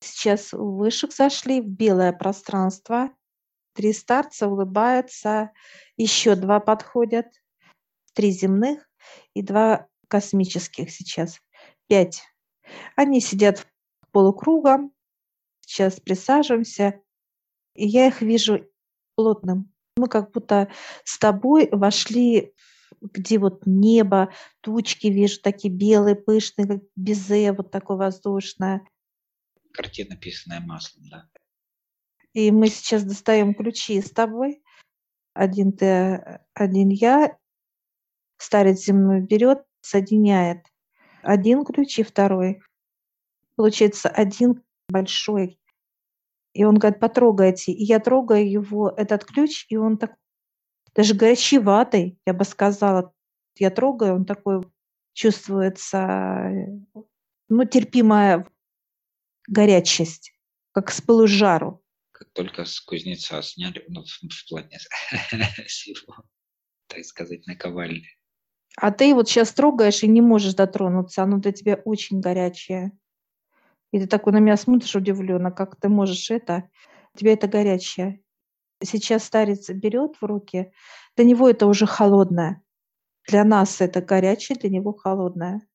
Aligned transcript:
Сейчас 0.00 0.52
вышек 0.52 1.12
зашли, 1.12 1.60
в 1.60 1.68
белое 1.68 2.12
пространство. 2.12 3.10
Три 3.74 3.92
старца 3.92 4.48
улыбаются, 4.48 5.50
еще 5.96 6.34
два 6.34 6.60
подходят, 6.60 7.26
три 8.14 8.30
земных 8.30 8.88
и 9.34 9.42
два 9.42 9.86
космических 10.08 10.90
сейчас. 10.90 11.40
Пять. 11.86 12.22
Они 12.96 13.20
сидят 13.20 13.66
полукругом. 14.12 14.92
Сейчас 15.60 16.00
присаживаемся. 16.00 17.00
И 17.74 17.86
я 17.86 18.06
их 18.06 18.22
вижу 18.22 18.66
плотным. 19.14 19.72
Мы 19.96 20.08
как 20.08 20.32
будто 20.32 20.70
с 21.04 21.18
тобой 21.18 21.68
вошли, 21.70 22.54
где 23.00 23.38
вот 23.38 23.62
небо, 23.66 24.32
тучки 24.60 25.08
вижу, 25.08 25.40
такие 25.42 25.72
белые, 25.72 26.16
пышные, 26.16 26.66
как 26.66 26.82
безе, 26.96 27.52
вот 27.52 27.70
такое 27.70 27.96
воздушное. 27.96 28.86
Картина, 29.76 30.10
написанная 30.10 30.60
маслом, 30.60 31.04
да. 31.10 31.28
И 32.32 32.50
мы 32.50 32.68
сейчас 32.68 33.04
достаем 33.04 33.54
ключи 33.54 34.00
с 34.00 34.10
тобой. 34.10 34.62
Один 35.34 35.72
ты, 35.72 36.40
один 36.54 36.88
я. 36.88 37.36
Старец 38.38 38.84
земной 38.84 39.20
берет, 39.20 39.64
соединяет. 39.80 40.66
Один 41.22 41.64
ключ 41.64 41.98
и 41.98 42.02
второй. 42.02 42.60
Получается 43.54 44.08
один 44.08 44.62
большой. 44.88 45.58
И 46.52 46.64
он 46.64 46.76
говорит, 46.76 47.00
потрогайте. 47.00 47.72
И 47.72 47.84
я 47.84 48.00
трогаю 48.00 48.50
его, 48.50 48.88
этот 48.88 49.24
ключ, 49.24 49.66
и 49.68 49.76
он 49.76 49.98
так 49.98 50.16
даже 50.94 51.14
горячеватый, 51.14 52.18
я 52.24 52.32
бы 52.32 52.44
сказала. 52.44 53.12
Я 53.58 53.70
трогаю, 53.70 54.14
он 54.14 54.24
такой 54.24 54.62
чувствуется, 55.12 56.50
ну, 57.48 57.64
терпимая 57.64 58.46
горячесть, 59.46 60.32
как 60.72 60.90
с 60.90 61.00
пылу 61.00 61.26
жару. 61.26 61.82
Как 62.12 62.28
только 62.32 62.64
с 62.64 62.80
кузнеца 62.80 63.42
сняли, 63.42 63.84
ну, 63.88 64.02
в, 64.04 64.08
в 64.08 64.48
плане 64.48 64.78
с 65.66 65.86
его, 65.86 66.24
так 66.86 67.04
сказать, 67.04 67.46
наковальни. 67.46 68.08
А 68.76 68.90
ты 68.90 69.14
вот 69.14 69.28
сейчас 69.28 69.52
трогаешь 69.52 70.02
и 70.02 70.08
не 70.08 70.20
можешь 70.20 70.54
дотронуться, 70.54 71.22
оно 71.22 71.38
для 71.38 71.52
тебя 71.52 71.76
очень 71.84 72.20
горячее. 72.20 72.92
И 73.90 74.00
ты 74.00 74.06
такой 74.06 74.32
на 74.32 74.38
меня 74.38 74.56
смотришь 74.56 74.94
удивленно, 74.94 75.50
как 75.50 75.80
ты 75.80 75.88
можешь 75.88 76.30
это, 76.30 76.68
тебе 77.16 77.32
это 77.34 77.48
горячее. 77.48 78.20
Сейчас 78.82 79.24
старец 79.24 79.70
берет 79.70 80.16
в 80.20 80.24
руки, 80.24 80.72
для 81.16 81.24
него 81.24 81.48
это 81.48 81.66
уже 81.66 81.86
холодное. 81.86 82.62
Для 83.26 83.44
нас 83.44 83.80
это 83.80 84.02
горячее, 84.02 84.58
для 84.58 84.68
него 84.68 84.92
холодное. 84.92 85.66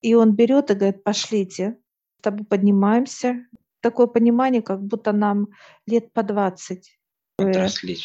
И 0.00 0.14
он 0.14 0.34
берет 0.34 0.70
и 0.70 0.74
говорит, 0.74 1.04
пошлите, 1.04 1.76
тобой 2.22 2.46
поднимаемся. 2.46 3.46
Такое 3.80 4.06
понимание, 4.06 4.62
как 4.62 4.82
будто 4.82 5.12
нам 5.12 5.48
лет 5.86 6.12
по 6.12 6.22
20. 6.22 6.98
Отросли 7.38 7.98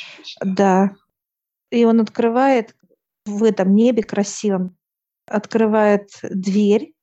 Да. 0.44 0.96
И 1.70 1.86
он 1.86 2.02
открывает 2.02 2.76
в 3.26 3.44
этом 3.44 3.76
небе 3.76 4.04
красивом, 4.04 4.78
открывает 5.28 6.10
дверь, 6.24 6.94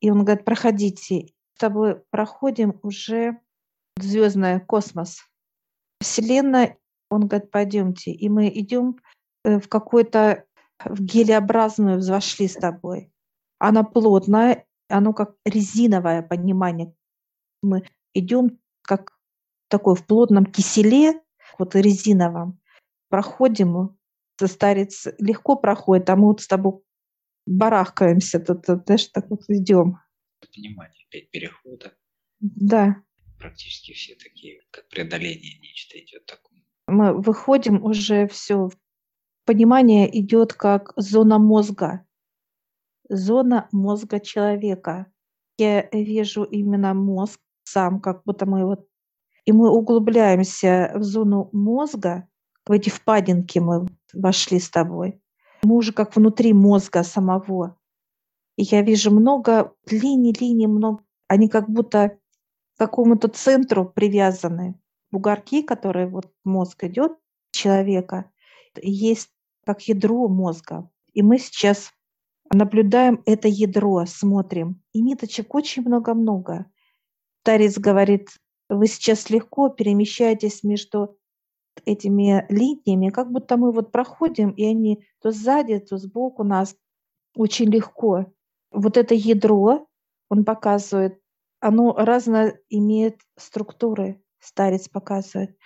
и 0.00 0.10
он 0.10 0.24
говорит, 0.24 0.44
проходите. 0.44 1.32
С 1.54 1.58
тобой 1.58 2.02
проходим 2.10 2.78
уже 2.82 3.40
звездный 3.98 4.60
космос. 4.60 5.24
Вселенная, 6.00 6.76
он 7.10 7.26
говорит, 7.26 7.50
пойдемте. 7.50 8.10
И 8.10 8.28
мы 8.28 8.48
идем 8.48 8.98
э, 9.44 9.58
в 9.58 9.68
какой-то 9.68 10.44
в 10.84 11.02
гелеобразную 11.02 12.02
вошли 12.02 12.48
с 12.48 12.54
тобой. 12.54 13.10
Она 13.58 13.84
плотная, 13.84 14.65
оно 14.88 15.12
как 15.12 15.36
резиновое 15.44 16.22
понимание. 16.22 16.94
Мы 17.62 17.82
идем 18.14 18.58
как 18.82 19.12
такой 19.68 19.94
в 19.96 20.06
плотном 20.06 20.46
киселе, 20.46 21.20
вот 21.58 21.74
резиновом, 21.74 22.60
проходим, 23.08 23.98
старец 24.44 25.06
легко 25.18 25.56
проходит, 25.56 26.10
а 26.10 26.16
мы 26.16 26.28
вот 26.28 26.40
с 26.40 26.46
тобой 26.46 26.80
барахкаемся, 27.46 28.40
тут, 28.40 28.66
тут 28.66 28.84
знаешь, 28.86 29.06
так 29.06 29.30
вот 29.30 29.42
идем. 29.48 29.98
Понимание, 30.54 31.06
опять 31.08 31.30
перехода. 31.30 31.96
Да. 32.40 33.02
Практически 33.38 33.92
все 33.92 34.14
такие, 34.14 34.60
как 34.70 34.88
преодоление 34.88 35.58
нечто 35.60 35.98
идет 35.98 36.26
такое. 36.26 36.62
Мы 36.86 37.20
выходим 37.20 37.82
уже 37.82 38.28
все, 38.28 38.70
понимание 39.44 40.08
идет 40.18 40.52
как 40.54 40.92
зона 40.96 41.38
мозга, 41.38 42.05
зона 43.08 43.68
мозга 43.72 44.20
человека. 44.20 45.06
Я 45.58 45.88
вижу 45.92 46.44
именно 46.44 46.94
мозг 46.94 47.40
сам, 47.64 48.00
как 48.00 48.22
будто 48.24 48.46
мы 48.46 48.64
вот 48.66 48.86
и 49.46 49.52
мы 49.52 49.70
углубляемся 49.70 50.90
в 50.94 51.04
зону 51.04 51.48
мозга, 51.52 52.28
в 52.66 52.72
эти 52.72 52.90
впадинки 52.90 53.60
мы 53.60 53.86
вошли 54.12 54.58
с 54.58 54.68
тобой. 54.68 55.20
Мы 55.62 55.76
уже 55.76 55.92
как 55.92 56.16
внутри 56.16 56.52
мозга 56.52 57.04
самого. 57.04 57.78
И 58.56 58.64
я 58.64 58.82
вижу 58.82 59.12
много 59.12 59.72
линий, 59.88 60.32
линий, 60.32 60.66
много. 60.66 61.04
Они 61.28 61.48
как 61.48 61.70
будто 61.70 62.08
к 62.08 62.78
какому-то 62.78 63.28
центру 63.28 63.86
привязаны. 63.86 64.80
Бугорки, 65.12 65.62
которые 65.62 66.08
вот 66.08 66.32
мозг 66.44 66.82
идет 66.84 67.12
человека, 67.52 68.30
есть 68.82 69.30
как 69.64 69.82
ядро 69.82 70.28
мозга. 70.28 70.90
И 71.12 71.22
мы 71.22 71.38
сейчас 71.38 71.92
наблюдаем 72.50 73.22
это 73.26 73.48
ядро, 73.48 74.04
смотрим. 74.06 74.82
И 74.92 75.00
ниточек 75.00 75.54
очень 75.54 75.82
много-много. 75.82 76.66
Старец 77.42 77.78
говорит, 77.78 78.30
вы 78.68 78.86
сейчас 78.86 79.30
легко 79.30 79.68
перемещаетесь 79.68 80.62
между 80.64 81.16
этими 81.84 82.46
линиями, 82.48 83.10
как 83.10 83.30
будто 83.30 83.56
мы 83.56 83.70
вот 83.70 83.92
проходим, 83.92 84.50
и 84.50 84.64
они 84.64 85.04
то 85.20 85.30
сзади, 85.30 85.78
то 85.78 85.98
сбоку 85.98 86.42
нас 86.42 86.76
очень 87.34 87.66
легко. 87.66 88.26
Вот 88.70 88.96
это 88.96 89.14
ядро, 89.14 89.86
он 90.28 90.44
показывает, 90.44 91.20
оно 91.60 91.92
разно 91.92 92.54
имеет 92.68 93.20
структуры, 93.36 94.22
старец 94.40 94.88
показывает. 94.88 95.56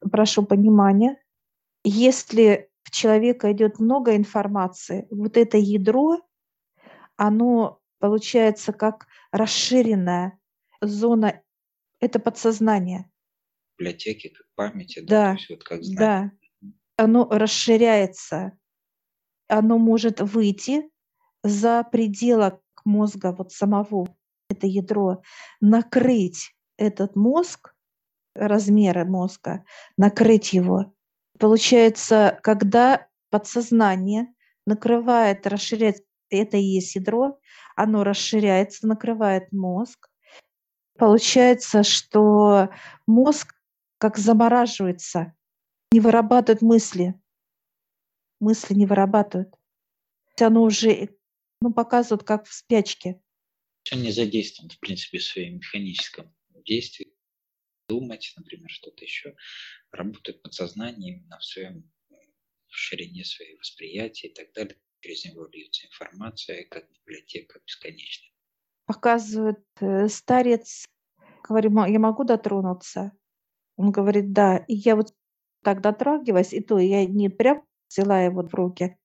Прошу 0.00 0.44
понимания. 0.44 1.20
Если 1.84 2.67
в 2.88 2.90
человека 2.90 3.52
идет 3.52 3.78
много 3.78 4.16
информации, 4.16 5.06
вот 5.10 5.36
это 5.36 5.58
ядро, 5.58 6.22
оно 7.16 7.80
получается 7.98 8.72
как 8.72 9.06
расширенная 9.30 10.38
зона, 10.80 11.42
это 12.00 12.18
подсознание. 12.18 13.10
Библиотеки, 13.78 14.28
как 14.28 14.46
памяти, 14.54 15.00
да, 15.00 15.34
да, 15.34 15.38
вот 15.50 15.64
как 15.64 15.84
знание. 15.84 16.32
да. 16.62 16.72
Оно 16.96 17.28
расширяется, 17.30 18.58
оно 19.48 19.76
может 19.76 20.20
выйти 20.20 20.90
за 21.42 21.84
пределы 21.84 22.58
мозга 22.86 23.32
вот 23.36 23.52
самого, 23.52 24.08
это 24.48 24.66
ядро, 24.66 25.22
накрыть 25.60 26.56
этот 26.78 27.16
мозг, 27.16 27.74
размеры 28.34 29.04
мозга, 29.04 29.64
накрыть 29.98 30.54
его. 30.54 30.94
Получается, 31.38 32.38
когда 32.42 33.06
подсознание 33.30 34.26
накрывает, 34.66 35.46
расширяет, 35.46 36.04
это 36.30 36.56
и 36.56 36.62
есть 36.62 36.94
ядро, 36.96 37.38
оно 37.76 38.04
расширяется, 38.04 38.86
накрывает 38.86 39.52
мозг. 39.52 40.08
Получается, 40.98 41.82
что 41.84 42.70
мозг 43.06 43.54
как 43.98 44.18
замораживается, 44.18 45.34
не 45.92 46.00
вырабатывает 46.00 46.62
мысли. 46.62 47.14
Мысли 48.40 48.74
не 48.74 48.86
вырабатывают. 48.86 49.54
Оно 50.40 50.62
уже 50.62 51.10
ну, 51.60 51.72
показывает, 51.72 52.24
как 52.24 52.46
в 52.46 52.52
спячке. 52.52 53.20
Он 53.92 54.02
не 54.02 54.12
задействован, 54.12 54.70
в 54.70 54.78
принципе, 54.78 55.18
в 55.18 55.24
своем 55.24 55.56
механическом 55.56 56.32
действии 56.64 57.12
думать, 57.88 58.32
например, 58.36 58.68
что-то 58.70 59.04
еще, 59.04 59.34
работает 59.90 60.42
подсознание 60.42 61.16
именно 61.16 61.38
в 61.38 61.44
своем 61.44 61.90
в 62.68 62.76
ширине 62.76 63.24
своего 63.24 63.58
восприятия 63.58 64.28
и 64.28 64.34
так 64.34 64.52
далее. 64.52 64.76
Через 65.00 65.24
него 65.24 65.46
льется 65.46 65.86
информация, 65.86 66.64
как 66.64 66.90
библиотека 66.90 67.60
бесконечная. 67.64 68.32
Показывает 68.86 69.64
э, 69.80 70.08
старец, 70.08 70.84
говорю, 71.42 71.70
я 71.86 71.98
могу 71.98 72.24
дотронуться? 72.24 73.12
Он 73.76 73.90
говорит, 73.90 74.32
да. 74.32 74.58
И 74.68 74.74
я 74.74 74.96
вот 74.96 75.14
так 75.62 75.80
дотрагиваюсь, 75.80 76.52
и 76.52 76.60
то 76.60 76.78
я 76.78 77.06
не 77.06 77.28
прям 77.28 77.64
взяла 77.88 78.22
его 78.22 78.42
в 78.42 78.52
руки, 78.54 78.98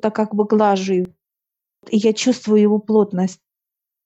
так 0.00 0.14
как 0.14 0.34
бы 0.34 0.44
глажу 0.44 0.94
его. 0.94 1.12
И 1.88 1.96
я 1.96 2.12
чувствую 2.12 2.60
его 2.60 2.78
плотность. 2.78 3.40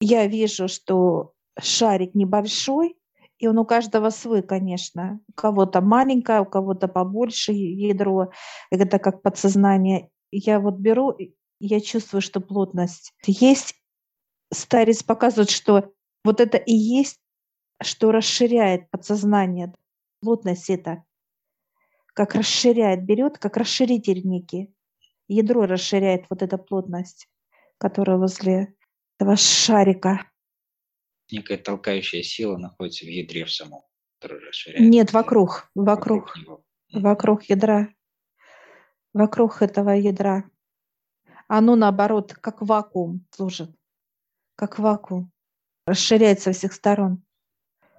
Я 0.01 0.27
вижу, 0.27 0.69
что 0.69 1.35
шарик 1.59 2.15
небольшой, 2.15 2.97
и 3.45 3.47
он 3.47 3.59
у 3.59 3.67
каждого 3.67 4.09
свой, 4.09 4.43
конечно. 4.43 5.21
У 5.29 5.33
кого-то 5.33 5.83
маленькое, 5.83 6.41
у 6.41 6.47
кого-то 6.47 6.89
побольше 6.89 7.53
ядро. 7.53 8.31
Это 8.71 8.99
как 8.99 9.21
подсознание. 9.21 10.09
Я 10.31 10.61
вот 10.61 10.77
беру, 10.77 11.15
я 11.61 11.81
чувствую, 11.81 12.23
что 12.23 12.41
плотность 12.41 13.13
есть. 13.27 13.75
Старец 14.51 15.03
показывает, 15.03 15.51
что 15.51 15.93
вот 16.25 16.41
это 16.41 16.57
и 16.57 16.73
есть 16.73 17.21
что 17.83 18.13
расширяет 18.13 18.91
подсознание, 18.91 19.75
плотность 20.21 20.71
это, 20.71 21.05
как 22.15 22.35
расширяет, 22.35 23.05
берет, 23.05 23.39
как 23.39 23.57
расширитель 23.57 24.27
некий. 24.27 24.75
Ядро 25.29 25.67
расширяет 25.67 26.25
вот 26.31 26.43
эта 26.43 26.57
плотность, 26.57 27.29
которая 27.79 28.17
возле 28.17 28.75
этого 29.19 29.37
шарика. 29.37 30.31
Некая 31.31 31.59
толкающая 31.59 32.23
сила 32.23 32.57
находится 32.57 33.05
в 33.05 33.09
ядре 33.09 33.45
в 33.45 33.53
самом, 33.53 33.83
которая 34.19 34.47
расширяет. 34.47 34.81
Нет, 34.81 35.13
вокруг, 35.13 35.71
вокруг, 35.75 36.29
вокруг, 36.29 36.37
него. 36.37 36.65
вокруг 36.93 37.43
ядра, 37.45 37.89
вокруг 39.13 39.63
этого 39.63 39.91
ядра. 39.91 40.45
Оно, 41.49 41.77
наоборот, 41.77 42.35
как 42.35 42.63
вакуум 42.63 43.27
служит, 43.31 43.71
как 44.57 44.79
вакуум, 44.79 45.33
расширяется 45.87 46.53
со 46.53 46.59
всех 46.59 46.73
сторон. 46.73 47.23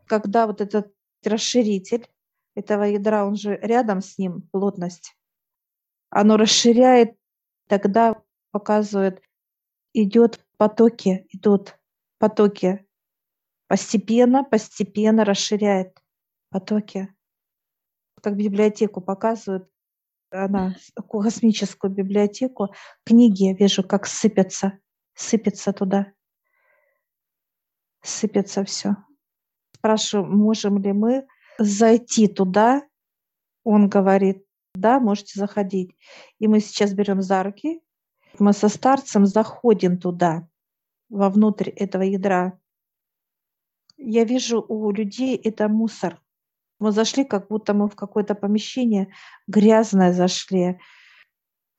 Когда 0.07 0.45
вот 0.45 0.61
этот 0.61 0.93
расширитель 1.23 2.07
этого 2.55 2.83
ядра, 2.83 3.25
он 3.25 3.35
же 3.35 3.57
рядом 3.61 4.01
с 4.01 4.17
ним, 4.17 4.43
плотность, 4.51 5.15
оно 6.09 6.37
расширяет, 6.37 7.17
тогда 7.67 8.21
показывает, 8.51 9.21
идет 9.93 10.45
потоки, 10.57 11.27
идут 11.29 11.77
потоки. 12.19 12.84
Постепенно, 13.67 14.43
постепенно 14.43 15.25
расширяет 15.25 15.97
потоки. 16.49 17.13
Как 18.21 18.35
библиотеку 18.35 19.01
показывают, 19.01 19.69
она, 20.31 20.75
космическую 21.09 21.91
библиотеку, 21.91 22.73
книги 23.05 23.45
я 23.45 23.53
вижу, 23.53 23.83
как 23.83 24.05
сыпятся, 24.05 24.79
сыпятся 25.13 25.73
туда. 25.73 26.13
Сыпется 28.01 28.63
все. 28.63 28.97
Спрашиваю, 29.75 30.27
можем 30.31 30.77
ли 30.79 30.93
мы 30.93 31.27
зайти 31.57 32.27
туда? 32.27 32.83
Он 33.63 33.89
говорит, 33.89 34.45
да, 34.73 34.99
можете 34.99 35.39
заходить. 35.39 35.95
И 36.39 36.47
мы 36.47 36.59
сейчас 36.59 36.93
берем 36.93 37.21
за 37.21 37.43
руки, 37.43 37.81
мы 38.39 38.53
со 38.53 38.69
старцем 38.69 39.25
заходим 39.25 39.97
туда, 39.97 40.47
вовнутрь 41.09 41.69
этого 41.69 42.03
ядра. 42.03 42.59
Я 43.97 44.23
вижу 44.23 44.63
у 44.67 44.91
людей 44.91 45.35
это 45.35 45.67
мусор. 45.67 46.21
Мы 46.79 46.91
зашли, 46.91 47.23
как 47.23 47.47
будто 47.47 47.73
мы 47.73 47.87
в 47.87 47.95
какое-то 47.95 48.35
помещение 48.35 49.13
грязное 49.47 50.13
зашли. 50.13 50.79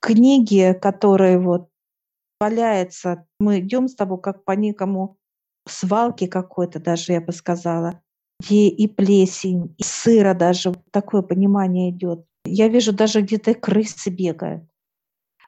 Книги, 0.00 0.76
которые 0.80 1.38
вот 1.38 1.68
валяются, 2.40 3.26
мы 3.38 3.60
идем 3.60 3.88
с 3.88 3.94
тобой 3.94 4.20
как 4.20 4.44
по 4.44 4.52
некому 4.52 5.18
свалке 5.68 6.28
какой-то 6.28 6.80
даже, 6.80 7.12
я 7.12 7.20
бы 7.20 7.32
сказала, 7.32 8.02
где 8.40 8.69
и 8.69 8.86
плесень, 8.86 9.74
и 9.78 9.82
сыра 9.82 10.34
даже, 10.34 10.74
такое 10.90 11.22
понимание 11.22 11.90
идет. 11.90 12.24
Я 12.44 12.69
вижу 12.69 12.92
даже 12.92 13.22
где-то 13.22 13.54
крысы 13.54 14.10
бегают. 14.10 14.64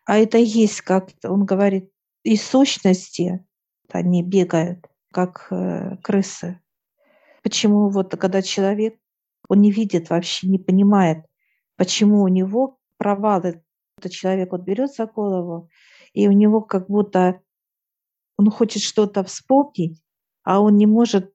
А 0.05 0.17
это 0.19 0.39
есть, 0.39 0.81
как 0.81 1.11
он 1.23 1.45
говорит, 1.45 1.91
и 2.25 2.37
сущности 2.37 3.45
они 3.91 4.23
бегают, 4.23 4.87
как 5.13 5.49
э, 5.51 5.97
крысы. 6.03 6.61
Почему 7.43 7.89
вот 7.89 8.17
когда 8.17 8.43
человек, 8.43 8.99
он 9.49 9.61
не 9.61 9.71
видит 9.71 10.11
вообще, 10.11 10.49
не 10.49 10.59
понимает, 10.59 11.25
почему 11.77 12.23
у 12.23 12.29
него 12.29 12.79
провалы. 12.99 13.63
Этот 13.97 14.13
человек 14.13 14.53
вот 14.53 14.63
берет 14.63 14.93
за 14.93 15.07
голову, 15.07 15.71
и 16.13 16.29
у 16.29 16.33
него 16.33 16.61
как 16.61 16.89
будто 16.89 17.41
он 18.37 18.51
хочет 18.51 18.83
что-то 18.83 19.25
вспомнить, 19.25 20.01
а 20.45 20.61
он 20.61 20.77
не 20.77 20.87
может 20.87 21.33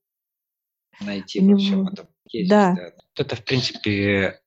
найти 1.01 1.39
во 1.41 1.57
всем 1.57 1.87
этом. 1.87 2.07
Есть, 2.29 2.49
да. 2.49 2.73
да. 2.73 2.91
Это, 3.15 3.35
в 3.35 3.43
принципе, 3.43 4.41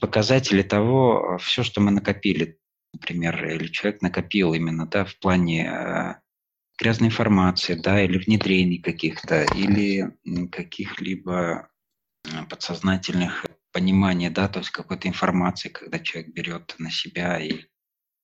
показатели 0.00 0.62
того, 0.62 1.38
все, 1.38 1.62
что 1.62 1.80
мы 1.80 1.90
накопили, 1.90 2.58
например, 2.92 3.44
или 3.46 3.68
человек 3.68 4.02
накопил 4.02 4.54
именно, 4.54 4.86
да, 4.86 5.04
в 5.04 5.18
плане 5.18 5.66
э, 5.66 6.14
грязной 6.78 7.08
информации, 7.08 7.74
да, 7.74 8.02
или 8.02 8.18
внедрений 8.18 8.78
каких-то, 8.78 9.44
или 9.54 10.16
каких-либо 10.50 11.70
э, 12.24 12.44
подсознательных 12.48 13.46
пониманий, 13.72 14.30
да, 14.30 14.48
то 14.48 14.60
есть 14.60 14.70
какой-то 14.70 15.08
информации, 15.08 15.68
когда 15.68 15.98
человек 15.98 16.32
берет 16.32 16.74
на 16.78 16.90
себя 16.90 17.38
и, 17.38 17.64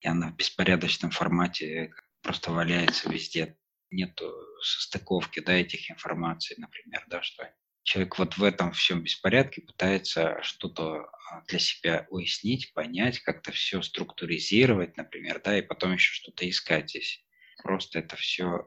и 0.01 0.09
она 0.09 0.31
в 0.31 0.37
беспорядочном 0.37 1.11
формате 1.11 1.93
просто 2.23 2.53
валяется 2.53 3.11
везде, 3.11 3.57
нету 3.91 4.33
состыковки, 4.63 5.41
да, 5.41 5.53
этих 5.53 5.91
информаций, 5.91 6.57
например, 6.59 7.05
да, 7.09 7.23
что 7.23 7.51
человек 7.83 8.19
вот 8.19 8.39
в 8.39 8.45
этом 8.45 8.73
всем 8.73 9.03
беспорядке 9.03 9.63
пытается 9.63 10.39
что-то 10.43 11.11
а, 11.31 11.43
для 11.49 11.59
себя 11.59 12.07
уяснить, 12.11 12.73
понять, 12.73 13.21
как-то 13.21 13.53
все 13.53 13.83
структуризировать, 13.83 14.97
например, 14.97 15.41
да, 15.45 15.59
и 15.59 15.63
потом 15.63 15.95
еще 15.95 16.15
что-то 16.15 16.49
искать 16.49 16.91
здесь. 16.91 17.25
Просто 17.63 18.01
это 18.01 18.17
все 18.17 18.67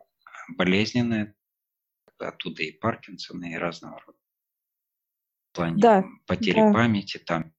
болезненное, 0.57 1.35
оттуда 2.17 2.63
и 2.63 2.71
Паркинсона, 2.71 3.51
и 3.51 3.55
разного 3.55 3.99
рода. 4.05 4.17
В 5.51 5.55
плане 5.55 5.77
да, 5.77 6.05
потери 6.25 6.59
да. 6.59 6.73
памяти, 6.73 7.17
там, 7.17 7.53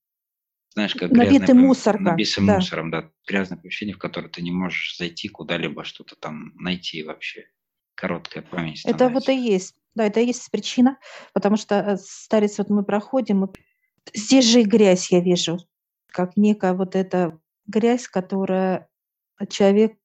знаешь, 0.74 0.94
как 0.94 1.10
набитый 1.10 1.38
грязное, 1.38 1.54
мусор, 1.54 2.00
набитым 2.00 2.46
да. 2.46 2.54
мусором, 2.56 2.90
да, 2.90 3.10
грязное 3.26 3.58
помещение, 3.58 3.94
в 3.94 3.98
которое 3.98 4.28
ты 4.28 4.42
не 4.42 4.52
можешь 4.52 4.96
зайти 4.98 5.28
куда-либо, 5.28 5.84
что-то 5.84 6.16
там 6.16 6.52
найти 6.56 7.02
вообще. 7.02 7.48
Короткая 7.94 8.42
память 8.42 8.80
становится. 8.80 9.04
Это 9.04 9.14
вот 9.14 9.28
и 9.30 9.38
есть 9.38 9.74
да, 9.96 10.04
это 10.04 10.20
и 10.20 10.26
есть 10.26 10.48
причина, 10.50 10.98
потому 11.32 11.56
что 11.56 11.74
э, 11.74 11.96
старец 11.96 12.58
вот 12.58 12.68
мы 12.68 12.84
проходим, 12.84 13.50
здесь 14.14 14.44
же 14.44 14.60
и 14.60 14.64
грязь 14.64 15.10
я 15.10 15.20
вижу, 15.20 15.58
как 16.08 16.36
некая 16.36 16.74
вот 16.74 16.94
эта 16.94 17.40
грязь, 17.66 18.06
которая 18.06 18.88
человек 19.48 19.96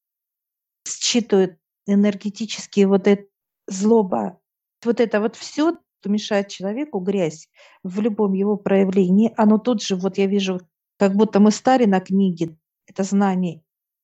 считывает 0.86 1.58
энергетически 1.86 2.82
вот 2.82 3.08
это 3.08 3.24
злоба. 3.68 4.40
Вот 4.84 5.00
это 5.00 5.20
вот 5.20 5.36
все, 5.36 5.78
что 6.00 6.10
мешает 6.10 6.48
человеку, 6.48 7.00
грязь 7.00 7.48
в 7.84 8.00
любом 8.00 8.34
его 8.34 8.58
проявлении, 8.58 9.34
оно 9.38 9.58
тут 9.58 9.84
же, 9.84 9.96
вот 9.96 10.18
я 10.18 10.26
вижу, 10.26 10.60
как 10.98 11.16
будто 11.16 11.40
мы 11.40 11.52
стали 11.52 11.86
на 11.86 12.00
книге, 12.00 12.56
это 12.88 13.04
знание. 13.04 13.62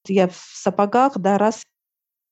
Я 0.08 0.28
в 0.28 0.36
сапогах, 0.36 1.18
да, 1.18 1.38
раз 1.38 1.64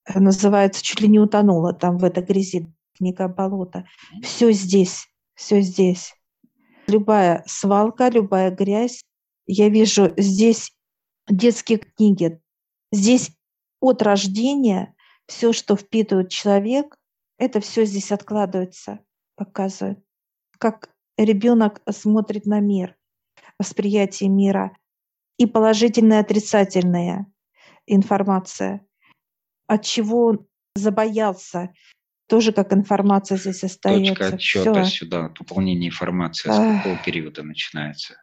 э, 0.06 0.20
называется, 0.20 0.84
чуть 0.84 1.02
ли 1.02 1.08
не 1.08 1.20
утонула 1.20 1.74
там 1.74 1.98
в 1.98 2.04
этой 2.04 2.24
грязи 2.24 2.68
книга 2.96 3.28
болота. 3.28 3.86
Все 4.22 4.52
здесь, 4.52 5.08
все 5.34 5.62
здесь. 5.62 6.14
Любая 6.88 7.44
свалка, 7.48 8.10
любая 8.10 8.52
грязь. 8.52 9.04
Я 9.48 9.70
вижу 9.70 10.14
здесь 10.18 10.72
детские 11.28 11.80
книги. 11.80 12.40
Здесь 12.92 13.32
от 13.86 14.02
рождения 14.02 14.96
все, 15.28 15.54
что 15.54 15.76
впитывает 15.76 16.30
человек, 16.30 16.98
это 17.38 17.60
все 17.60 17.86
здесь 17.86 18.12
откладывается, 18.12 19.00
показывает. 19.36 20.00
Как 20.58 20.90
ребенок 21.18 21.82
смотрит 21.92 22.46
на 22.46 22.60
мир, 22.60 22.96
восприятие 23.60 24.30
мира. 24.30 24.78
И 25.38 25.46
положительная, 25.46 26.22
отрицательная 26.22 27.26
информация. 27.88 28.86
От 29.68 29.84
чего 29.84 30.28
он 30.28 30.48
забоялся, 30.76 31.74
тоже 32.28 32.54
как 32.54 32.72
информация 32.74 33.38
здесь 33.38 33.64
остается. 33.64 34.14
Точка 34.14 34.36
отчета 34.36 34.84
Всё. 34.84 35.06
сюда, 35.06 35.30
пополнение 35.30 35.90
информации. 35.90 36.50
С 36.50 36.78
какого 36.84 36.98
периода 37.04 37.44
начинается? 37.44 38.16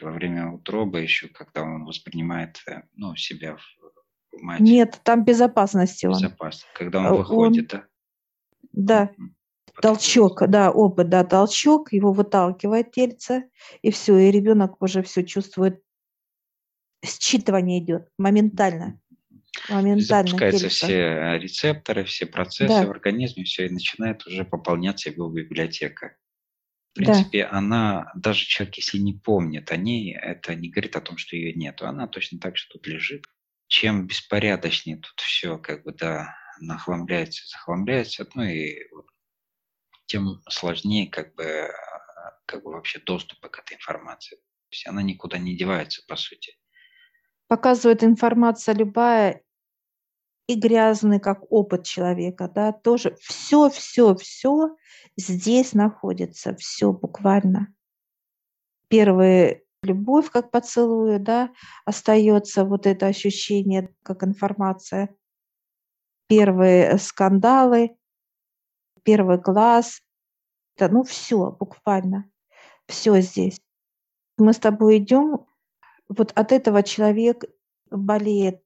Во 0.00 0.10
время 0.10 0.50
утробы 0.50 1.00
еще, 1.00 1.28
когда 1.28 1.62
он 1.62 1.84
воспринимает 1.84 2.60
э, 2.66 2.82
ну, 2.94 3.14
себя 3.16 3.56
в 3.56 3.82
мать. 4.40 4.60
Нет, 4.60 5.00
там 5.02 5.24
безопасности 5.24 6.06
он. 6.06 6.14
Безопасно. 6.14 6.68
Когда 6.74 7.00
он, 7.00 7.06
он 7.06 7.16
выходит, 7.18 7.68
да? 7.68 7.84
Да. 8.72 9.10
Толчок, 9.80 10.46
да, 10.48 10.70
опыт, 10.70 11.08
да, 11.08 11.24
толчок, 11.24 11.92
его 11.92 12.12
выталкивает 12.12 12.92
тельце, 12.92 13.48
и 13.80 13.90
все, 13.90 14.18
и 14.18 14.30
ребенок 14.30 14.82
уже 14.82 15.02
все 15.02 15.24
чувствует, 15.24 15.80
считывание 17.02 17.78
идет 17.78 18.08
моментально 18.18 19.00
моментально 19.68 20.28
Запускаются 20.28 20.60
делится. 20.60 20.86
все 20.86 21.38
рецепторы, 21.38 22.04
все 22.04 22.26
процессы 22.26 22.68
да. 22.68 22.86
в 22.86 22.90
организме, 22.90 23.44
все, 23.44 23.66
и 23.66 23.70
начинает 23.70 24.26
уже 24.26 24.44
пополняться 24.44 25.10
его 25.10 25.28
библиотека. 25.28 26.16
В 26.92 26.96
принципе, 26.96 27.44
да. 27.44 27.58
она, 27.58 28.12
даже 28.14 28.44
человек, 28.44 28.76
если 28.76 28.98
не 28.98 29.14
помнит 29.14 29.70
о 29.72 29.76
ней, 29.76 30.14
это 30.14 30.54
не 30.54 30.68
говорит 30.68 30.96
о 30.96 31.00
том, 31.00 31.16
что 31.16 31.36
ее 31.36 31.54
нету. 31.54 31.86
Она 31.86 32.06
точно 32.06 32.38
так 32.38 32.56
же 32.56 32.68
тут 32.68 32.86
лежит. 32.86 33.26
Чем 33.72 34.06
беспорядочнее 34.06 34.98
тут 34.98 35.18
все, 35.20 35.56
как 35.56 35.84
бы, 35.84 35.92
да, 35.92 36.36
нахламляется, 36.60 37.48
захламляется, 37.48 38.28
ну 38.34 38.42
и 38.42 38.76
тем 40.06 40.42
сложнее, 40.48 41.08
как 41.08 41.34
бы, 41.34 41.70
как 42.44 42.62
бы 42.64 42.72
вообще 42.72 42.98
доступа 43.00 43.48
к 43.48 43.58
этой 43.58 43.76
информации. 43.78 44.36
То 44.36 44.72
есть 44.72 44.86
она 44.86 45.02
никуда 45.02 45.38
не 45.38 45.56
девается, 45.56 46.02
по 46.06 46.16
сути 46.16 46.56
показывает 47.52 48.02
информация 48.02 48.74
любая, 48.74 49.42
и 50.46 50.54
грязный, 50.54 51.20
как 51.20 51.40
опыт 51.52 51.84
человека, 51.84 52.48
да, 52.48 52.72
тоже 52.72 53.14
все, 53.20 53.68
все, 53.68 54.14
все 54.14 54.74
здесь 55.18 55.74
находится, 55.74 56.56
все 56.56 56.92
буквально. 56.94 57.74
Первая 58.88 59.60
любовь, 59.82 60.30
как 60.30 60.50
поцелуй, 60.50 61.18
да, 61.18 61.50
остается 61.84 62.64
вот 62.64 62.86
это 62.86 63.06
ощущение, 63.06 63.94
как 64.02 64.22
информация. 64.22 65.14
Первые 66.28 66.98
скандалы, 66.98 67.96
первый 69.02 69.38
глаз, 69.38 70.00
это, 70.76 70.92
ну, 70.92 71.02
все 71.02 71.50
буквально, 71.50 72.30
все 72.86 73.20
здесь. 73.20 73.60
Мы 74.38 74.52
с 74.52 74.58
тобой 74.58 74.98
идем, 74.98 75.46
вот 76.08 76.32
от 76.34 76.52
этого 76.52 76.82
человек 76.82 77.44
болеет, 77.90 78.62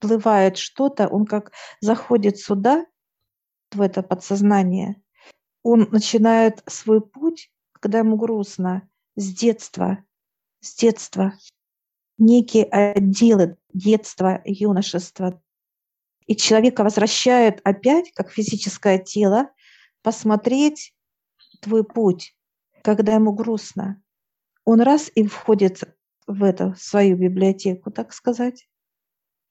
всплывает 0.00 0.58
что-то, 0.58 1.08
он 1.08 1.24
как 1.24 1.52
заходит 1.80 2.38
сюда, 2.38 2.86
в 3.70 3.80
это 3.80 4.02
подсознание, 4.02 5.02
он 5.62 5.88
начинает 5.90 6.62
свой 6.66 7.00
путь, 7.00 7.52
когда 7.72 7.98
ему 7.98 8.16
грустно, 8.16 8.88
с 9.16 9.34
детства, 9.34 10.04
с 10.60 10.74
детства, 10.74 11.34
некие 12.18 12.64
отделы 12.64 13.56
детства, 13.72 14.42
юношества. 14.44 15.42
И 16.26 16.36
человека 16.36 16.84
возвращает 16.84 17.60
опять, 17.64 18.12
как 18.12 18.30
физическое 18.30 18.98
тело, 18.98 19.50
посмотреть 20.02 20.94
твой 21.60 21.84
путь, 21.84 22.36
когда 22.82 23.14
ему 23.14 23.32
грустно. 23.32 24.02
Он 24.64 24.80
раз 24.80 25.10
и 25.14 25.26
входит 25.26 25.82
в 26.26 26.42
эту 26.42 26.74
свою 26.76 27.16
библиотеку, 27.16 27.90
так 27.90 28.12
сказать, 28.12 28.68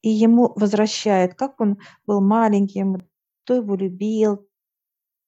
и 0.01 0.09
ему 0.09 0.53
возвращает, 0.55 1.33
как 1.33 1.59
он 1.59 1.79
был 2.05 2.21
маленьким, 2.21 3.07
кто 3.43 3.55
его 3.55 3.75
любил, 3.75 4.47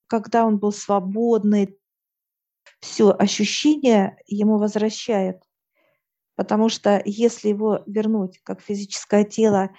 когда 0.06 0.46
он 0.46 0.58
был 0.58 0.72
свободный. 0.72 1.76
Все 2.80 3.10
ощущения 3.10 4.16
ему 4.26 4.58
возвращает. 4.58 5.42
Потому 6.36 6.68
что 6.68 7.02
если 7.04 7.48
его 7.48 7.82
вернуть 7.86 8.40
как 8.42 8.60
физическое 8.60 9.24
тело 9.24 9.70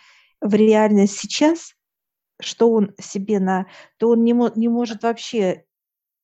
в 0.42 0.54
реальность 0.54 1.18
сейчас, 1.18 1.74
что 2.40 2.72
он 2.72 2.94
себе 3.00 3.40
на, 3.40 3.68
то 3.98 4.10
он 4.10 4.24
не, 4.24 4.34
не 4.58 4.68
может 4.68 5.04
вообще, 5.04 5.66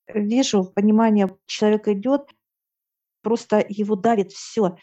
вижу, 0.07 0.65
понимание, 0.65 1.35
человек 1.45 1.87
идет, 1.87 2.29
просто 3.21 3.65
его 3.67 3.95
давит 3.95 4.31
все. 4.31 4.77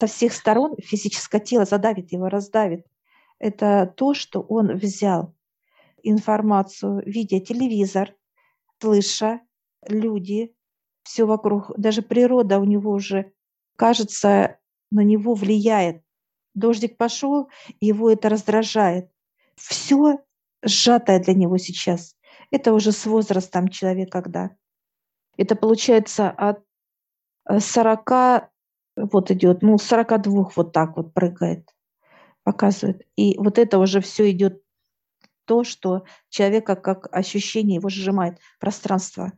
Со 0.00 0.06
всех 0.06 0.32
сторон 0.32 0.76
физическое 0.78 1.40
тело 1.40 1.64
задавит 1.64 2.12
его, 2.12 2.28
раздавит. 2.28 2.86
Это 3.38 3.92
то, 3.96 4.14
что 4.14 4.40
он 4.40 4.76
взял 4.76 5.34
информацию, 6.02 7.02
видя 7.04 7.40
телевизор, 7.40 8.14
слыша 8.80 9.40
люди, 9.88 10.54
все 11.02 11.24
вокруг, 11.24 11.72
даже 11.76 12.02
природа 12.02 12.58
у 12.58 12.64
него 12.64 12.92
уже, 12.92 13.32
кажется, 13.76 14.58
на 14.90 15.00
него 15.00 15.34
влияет. 15.34 16.02
Дождик 16.54 16.96
пошел, 16.96 17.48
его 17.80 18.10
это 18.10 18.28
раздражает. 18.28 19.10
Все 19.56 20.18
сжатое 20.62 21.20
для 21.20 21.34
него 21.34 21.58
сейчас. 21.58 22.16
Это 22.50 22.72
уже 22.72 22.92
с 22.92 23.04
возрастом 23.06 23.68
человек 23.68 24.10
когда. 24.10 24.56
Это 25.36 25.54
получается 25.56 26.30
от 26.30 26.62
40, 27.48 28.12
э, 28.12 28.40
вот 28.96 29.30
идет, 29.30 29.62
ну, 29.62 29.78
42 29.78 30.50
вот 30.56 30.72
так 30.72 30.96
вот 30.96 31.12
прыгает, 31.12 31.68
показывает. 32.42 33.06
И 33.16 33.36
вот 33.38 33.58
это 33.58 33.78
уже 33.78 34.00
все 34.00 34.30
идет 34.30 34.62
то, 35.44 35.62
что 35.62 36.04
человека 36.28 36.74
как 36.76 37.14
ощущение 37.14 37.76
его 37.76 37.88
сжимает 37.88 38.38
пространство, 38.58 39.32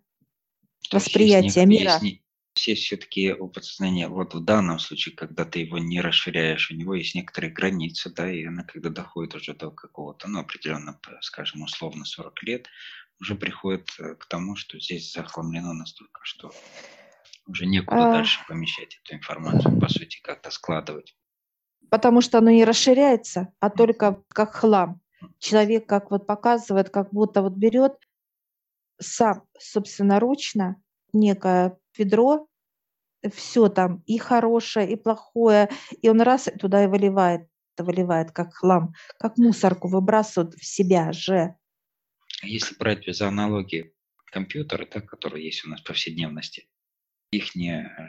восприятие 0.93 1.67
мира. 1.67 1.99
Есть, 2.00 2.23
есть 2.66 2.84
все-таки 2.84 3.32
у 3.32 3.48
подсознания, 3.48 4.08
вот 4.08 4.34
в 4.34 4.44
данном 4.44 4.78
случае, 4.78 5.14
когда 5.14 5.44
ты 5.44 5.60
его 5.60 5.78
не 5.78 6.00
расширяешь, 6.00 6.70
у 6.70 6.74
него 6.74 6.94
есть 6.94 7.14
некоторые 7.14 7.52
границы, 7.52 8.12
да, 8.12 8.30
и 8.30 8.44
она 8.44 8.64
когда 8.64 8.88
доходит 8.90 9.34
уже 9.34 9.54
до 9.54 9.70
какого-то, 9.70 10.28
ну, 10.28 10.40
определенно, 10.40 10.98
скажем, 11.20 11.62
условно 11.62 12.04
40 12.04 12.42
лет, 12.42 12.68
уже 13.20 13.34
приходит 13.34 13.88
э, 13.98 14.14
к 14.14 14.26
тому, 14.26 14.56
что 14.56 14.78
здесь 14.78 15.12
захламлено 15.12 15.72
настолько, 15.72 16.20
что 16.22 16.52
уже 17.46 17.66
некуда 17.66 18.10
а... 18.10 18.12
дальше 18.12 18.40
помещать 18.48 19.00
эту 19.02 19.16
информацию, 19.16 19.78
по 19.80 19.88
сути, 19.88 20.20
как-то 20.22 20.50
складывать. 20.50 21.16
Потому 21.90 22.20
что 22.20 22.38
оно 22.38 22.50
не 22.50 22.64
расширяется, 22.64 23.52
а 23.60 23.70
только 23.70 24.22
как 24.28 24.54
хлам. 24.54 25.00
Человек 25.38 25.86
как 25.86 26.10
вот 26.10 26.26
показывает, 26.26 26.90
как 26.90 27.10
будто 27.12 27.42
вот 27.42 27.54
берет 27.54 27.94
сам 29.00 29.44
собственноручно 29.58 30.80
некое 31.12 31.77
ведро, 31.97 32.49
все 33.33 33.68
там 33.68 34.02
и 34.07 34.18
хорошее, 34.18 34.90
и 34.90 34.97
плохое, 34.97 35.71
и 36.02 36.09
он 36.09 36.21
раз 36.21 36.49
туда 36.59 36.85
и 36.85 36.87
выливает, 36.87 37.49
выливает 37.76 38.33
как 38.33 38.54
хлам, 38.54 38.95
как 39.18 39.38
мусорку 39.38 39.88
выбрасывает 39.88 40.54
в 40.54 40.64
себя 40.64 41.12
же. 41.12 41.54
Если 42.42 42.76
брать 42.76 43.07
без 43.07 43.21
аналогии 43.21 43.92
компьютеры, 44.26 44.88
да, 44.92 45.00
которые 45.00 45.45
есть 45.45 45.64
у 45.64 45.71
нас 45.71 45.80
в 45.80 45.85
повседневности, 45.85 46.68
их 47.30 47.52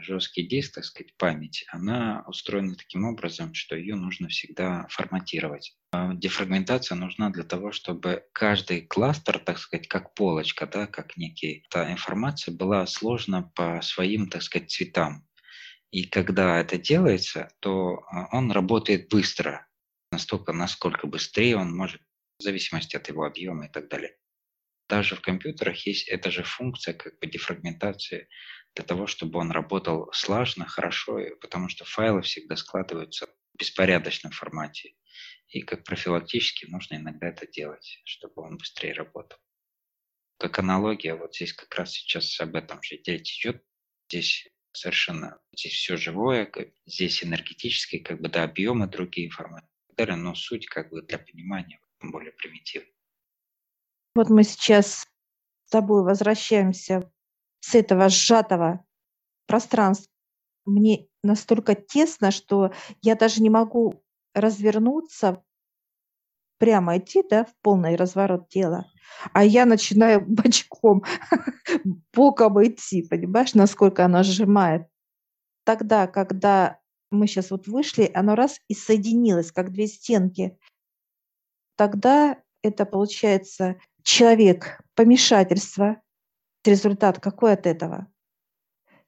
жесткий 0.02 0.46
диск, 0.46 0.74
так 0.74 0.84
сказать, 0.84 1.14
память, 1.16 1.64
она 1.68 2.24
устроена 2.26 2.74
таким 2.74 3.04
образом, 3.04 3.54
что 3.54 3.76
ее 3.76 3.94
нужно 3.94 4.28
всегда 4.28 4.86
форматировать. 4.88 5.76
А 5.92 6.14
дефрагментация 6.14 6.96
нужна 6.96 7.30
для 7.30 7.44
того, 7.44 7.72
чтобы 7.72 8.24
каждый 8.32 8.82
кластер, 8.82 9.38
так 9.38 9.58
сказать, 9.58 9.88
как 9.88 10.14
полочка, 10.14 10.66
да, 10.66 10.86
как 10.86 11.16
некий, 11.16 11.66
та 11.70 11.90
информация 11.92 12.54
была 12.54 12.86
сложена 12.86 13.50
по 13.54 13.80
своим, 13.82 14.28
так 14.28 14.42
сказать, 14.42 14.70
цветам. 14.70 15.26
И 15.90 16.04
когда 16.06 16.60
это 16.60 16.78
делается, 16.78 17.50
то 17.60 18.04
а, 18.10 18.28
он 18.36 18.52
работает 18.52 19.08
быстро, 19.08 19.66
настолько, 20.12 20.52
насколько 20.52 21.06
быстрее 21.06 21.56
он 21.56 21.76
может, 21.76 22.00
в 22.38 22.42
зависимости 22.42 22.96
от 22.96 23.08
его 23.08 23.24
объема 23.24 23.66
и 23.66 23.68
так 23.68 23.88
далее. 23.88 24.16
Даже 24.88 25.14
в 25.14 25.20
компьютерах 25.20 25.86
есть 25.86 26.08
эта 26.08 26.30
же 26.30 26.42
функция 26.42 26.94
как 26.94 27.18
бы 27.20 27.26
дефрагментации 27.28 28.28
для 28.74 28.84
того, 28.84 29.06
чтобы 29.06 29.38
он 29.38 29.50
работал 29.50 30.10
слажно, 30.12 30.66
хорошо, 30.66 31.20
потому 31.40 31.68
что 31.68 31.84
файлы 31.84 32.22
всегда 32.22 32.56
складываются 32.56 33.26
в 33.26 33.58
беспорядочном 33.58 34.32
формате. 34.32 34.94
И 35.48 35.62
как 35.62 35.84
профилактически 35.84 36.66
нужно 36.66 36.96
иногда 36.96 37.28
это 37.28 37.46
делать, 37.46 38.00
чтобы 38.04 38.42
он 38.42 38.56
быстрее 38.56 38.92
работал. 38.92 39.38
Как 40.38 40.58
аналогия, 40.58 41.14
вот 41.14 41.34
здесь 41.34 41.52
как 41.52 41.74
раз 41.74 41.92
сейчас 41.92 42.40
об 42.40 42.54
этом 42.54 42.82
же 42.82 42.96
речь 43.04 43.40
идет. 43.40 43.62
Здесь 44.08 44.48
совершенно, 44.72 45.38
здесь 45.52 45.74
все 45.74 45.96
живое, 45.96 46.50
здесь 46.86 47.24
энергетические, 47.24 48.02
как 48.02 48.20
бы, 48.20 48.28
да, 48.28 48.44
объемы 48.44 48.86
другие 48.86 49.26
информации, 49.26 49.68
но 49.98 50.34
суть, 50.34 50.66
как 50.66 50.90
бы, 50.90 51.02
для 51.02 51.18
понимания 51.18 51.80
более 52.00 52.32
примитивная. 52.32 52.90
Вот 54.14 54.30
мы 54.30 54.44
сейчас 54.44 55.06
с 55.64 55.70
тобой 55.70 56.02
возвращаемся 56.02 57.12
с 57.60 57.74
этого 57.74 58.08
сжатого 58.08 58.84
пространства 59.46 60.10
мне 60.64 61.08
настолько 61.22 61.74
тесно, 61.74 62.30
что 62.30 62.72
я 63.02 63.14
даже 63.14 63.42
не 63.42 63.50
могу 63.50 64.02
развернуться, 64.34 65.42
прямо 66.60 66.98
идти, 66.98 67.24
да, 67.28 67.44
в 67.46 67.54
полный 67.62 67.96
разворот 67.96 68.48
тела, 68.50 68.86
а 69.32 69.42
я 69.42 69.64
начинаю 69.64 70.20
бочком, 70.26 71.02
боком 72.14 72.62
идти, 72.62 73.02
понимаешь, 73.02 73.54
насколько 73.54 74.04
оно 74.04 74.22
сжимает. 74.22 74.86
Тогда, 75.64 76.06
когда 76.06 76.78
мы 77.10 77.26
сейчас 77.26 77.50
вот 77.50 77.66
вышли, 77.66 78.10
оно 78.14 78.34
раз 78.34 78.60
и 78.68 78.74
соединилось, 78.74 79.50
как 79.52 79.72
две 79.72 79.86
стенки. 79.86 80.58
Тогда 81.76 82.36
это 82.62 82.84
получается 82.84 83.76
человек, 84.02 84.80
помешательство, 84.94 86.00
результат 86.64 87.18
какой 87.20 87.52
от 87.52 87.66
этого? 87.66 88.06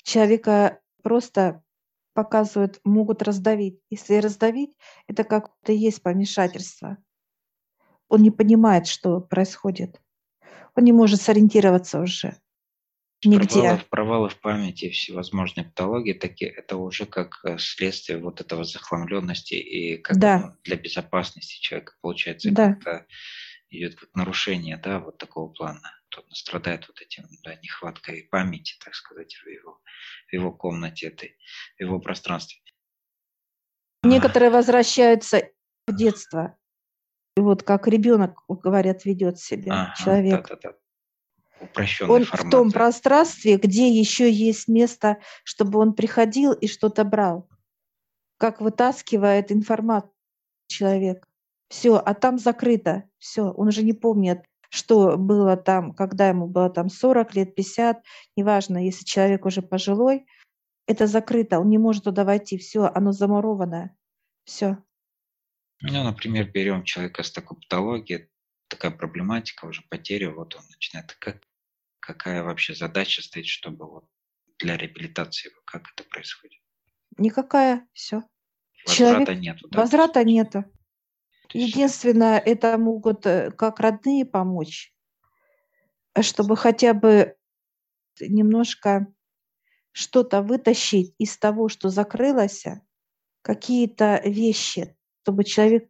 Человека 0.03 0.81
просто 1.03 1.63
показывают, 2.15 2.81
могут 2.85 3.23
раздавить. 3.23 3.81
Если 3.91 4.17
раздавить, 4.17 4.77
это 5.07 5.25
как-то 5.25 5.73
есть 5.73 6.03
помешательство. 6.03 6.99
Он 8.09 8.23
не 8.23 8.31
понимает, 8.31 8.87
что 8.87 9.21
происходит. 9.21 10.01
Он 10.75 10.85
не 10.85 10.93
может 10.93 11.21
сориентироваться 11.21 12.01
уже. 12.01 12.37
Нигде. 13.25 13.61
Провалы, 13.61 13.81
провалы 13.89 14.29
в 14.31 14.41
памяти, 14.41 14.91
всевозможные 14.91 15.65
патологии, 15.65 16.13
такие, 16.13 16.51
это 16.51 16.77
уже 16.77 17.07
как 17.07 17.39
э, 17.45 17.57
следствие 17.59 18.19
вот 18.19 18.41
этого 18.41 18.65
захламленности 18.65 19.55
и 19.55 19.97
как 19.97 20.19
да. 20.19 20.39
ну, 20.39 20.53
для 20.65 20.77
безопасности 20.77 21.61
человека 21.61 21.95
получается 22.01 22.51
да. 22.51 22.75
как 22.75 23.07
идет 23.71 23.95
как 23.95 24.13
нарушение, 24.17 24.77
да, 24.77 24.99
вот 24.99 25.19
такого 25.19 25.53
плана 25.53 26.02
кто 26.13 26.23
страдает 26.35 26.87
вот 26.89 27.01
этим 27.01 27.25
да, 27.43 27.55
нехваткой 27.57 28.29
памяти, 28.31 28.75
так 28.85 28.95
сказать, 28.95 29.35
в 29.35 29.49
его, 29.49 29.81
в 30.29 30.33
его 30.33 30.53
комнате 30.53 31.09
этой, 31.09 31.37
в 31.79 31.81
его 31.81 32.01
пространстве. 32.01 32.61
Некоторые 34.03 34.51
возвращаются 34.51 35.51
в 35.87 35.97
детство. 35.97 36.59
вот 37.37 37.63
как 37.63 37.89
ребенок, 37.89 38.43
говорят, 38.49 39.05
ведет 39.05 39.39
себя 39.39 39.73
Ага, 39.73 39.95
человек. 39.97 40.49
да-да-да. 40.49 40.77
Упрощенная 41.61 42.11
Он 42.11 42.25
в 42.25 42.51
том 42.51 42.73
пространстве, 42.73 43.57
где 43.57 43.89
еще 43.89 44.31
есть 44.31 44.69
место, 44.69 45.21
чтобы 45.45 45.79
он 45.79 45.95
приходил 45.95 46.53
и 46.53 46.67
что-то 46.67 47.05
брал. 47.05 47.49
Как 48.37 48.61
вытаскивает 48.61 49.53
информацию 49.53 50.13
человек. 50.67 51.29
Все, 51.69 51.97
а 51.97 52.15
там 52.15 52.39
закрыто. 52.39 53.05
Все, 53.19 53.45
он 53.45 53.69
уже 53.69 53.83
не 53.85 53.93
помнит, 53.93 54.45
что 54.73 55.19
было 55.19 55.57
там, 55.59 55.93
когда 55.93 56.29
ему 56.29 56.47
было 56.47 56.71
там 56.71 56.89
40 56.89 57.35
лет, 57.35 57.55
50, 57.55 58.03
неважно, 58.37 58.83
если 58.83 59.05
человек 59.05 59.45
уже 59.45 59.61
пожилой, 59.61 60.25
это 60.87 61.07
закрыто, 61.07 61.61
он 61.61 61.69
не 61.69 61.77
может 61.77 62.05
туда 62.05 62.25
войти, 62.25 62.57
все, 62.57 62.91
оно 62.95 63.13
замурованное. 63.13 63.95
Все. 64.45 64.79
Ну, 65.83 66.03
например, 66.03 66.51
берем 66.51 66.85
человека 66.85 67.23
с 67.23 67.31
такой 67.31 67.59
патологией, 67.61 68.31
такая 68.69 68.93
проблематика, 68.93 69.67
уже 69.67 69.83
потеря, 69.91 70.31
вот 70.31 70.55
он 70.55 70.63
начинает, 70.71 71.13
как, 71.21 71.43
какая 72.01 72.43
вообще 72.43 72.75
задача 72.75 73.23
стоит, 73.23 73.47
чтобы 73.47 73.87
вот 73.87 74.09
для 74.59 74.79
реабилитации, 74.79 75.51
как 75.67 75.83
это 75.93 76.09
происходит? 76.09 76.61
Никакая, 77.19 77.87
все. 77.93 78.23
Возврата 78.87 79.27
Человек, 79.27 79.43
нету, 79.43 79.69
да? 79.69 79.81
возврата 79.81 80.25
нету. 80.25 80.65
Единственное, 81.53 82.39
это 82.39 82.79
могут 82.79 83.27
э, 83.27 83.51
как 83.51 83.81
родные 83.81 84.25
помочь, 84.25 84.95
чтобы 86.21 86.57
хотя 86.57 86.95
бы 86.95 87.37
немножко 88.21 89.07
что-то 89.93 90.43
вытащить 90.43 91.15
из 91.19 91.37
того, 91.39 91.69
что 91.69 91.89
закрылось, 91.89 92.65
какие-то 93.43 94.21
вещи, 94.25 94.97
чтобы 95.23 95.45
человек 95.45 95.89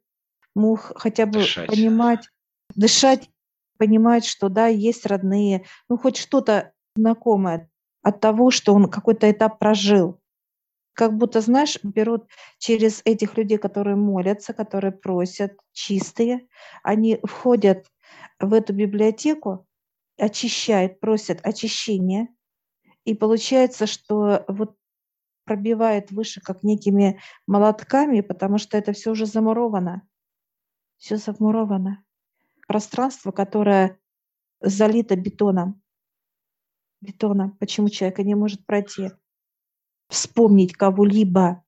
мог 0.54 0.92
хотя 0.96 1.26
бы 1.26 1.40
Дышать. 1.40 1.68
понимать, 1.68 2.28
дышать, 2.74 3.30
понимать, 3.78 4.24
что 4.24 4.48
да, 4.48 4.66
есть 4.66 5.06
родные, 5.06 5.66
ну 5.88 5.96
хоть 5.96 6.16
что-то 6.16 6.72
знакомое 6.96 7.70
от 8.02 8.20
того, 8.20 8.50
что 8.50 8.74
он 8.74 8.90
какой-то 8.90 9.30
этап 9.30 9.58
прожил. 9.58 10.20
Как 10.94 11.16
будто, 11.16 11.40
знаешь, 11.40 11.78
берут 11.82 12.28
через 12.58 13.00
этих 13.04 13.36
людей, 13.36 13.58
которые 13.58 13.96
молятся, 13.96 14.52
которые 14.52 14.92
просят, 14.92 15.52
чистые, 15.72 16.46
они 16.82 17.18
входят 17.24 17.86
в 18.38 18.52
эту 18.52 18.74
библиотеку, 18.74 19.66
очищают, 20.18 21.00
просят 21.00 21.40
очищения, 21.42 22.28
и 23.04 23.14
получается, 23.14 23.86
что 23.86 24.44
вот 24.48 24.76
пробивает 25.44 26.10
выше 26.10 26.40
как 26.40 26.62
некими 26.62 27.20
молотками, 27.46 28.20
потому 28.20 28.58
что 28.58 28.78
это 28.78 28.92
все 28.92 29.10
уже 29.10 29.26
замуровано. 29.26 30.06
Все 30.98 31.16
замуровано. 31.16 32.04
Пространство, 32.68 33.32
которое 33.32 33.98
залито 34.60 35.16
бетоном. 35.16 35.82
Бетоном. 37.00 37.56
Почему 37.58 37.88
человек 37.88 38.18
не 38.18 38.36
может 38.36 38.64
пройти? 38.64 39.10
Вспомнить 40.12 40.74
кого-либо. 40.74 41.64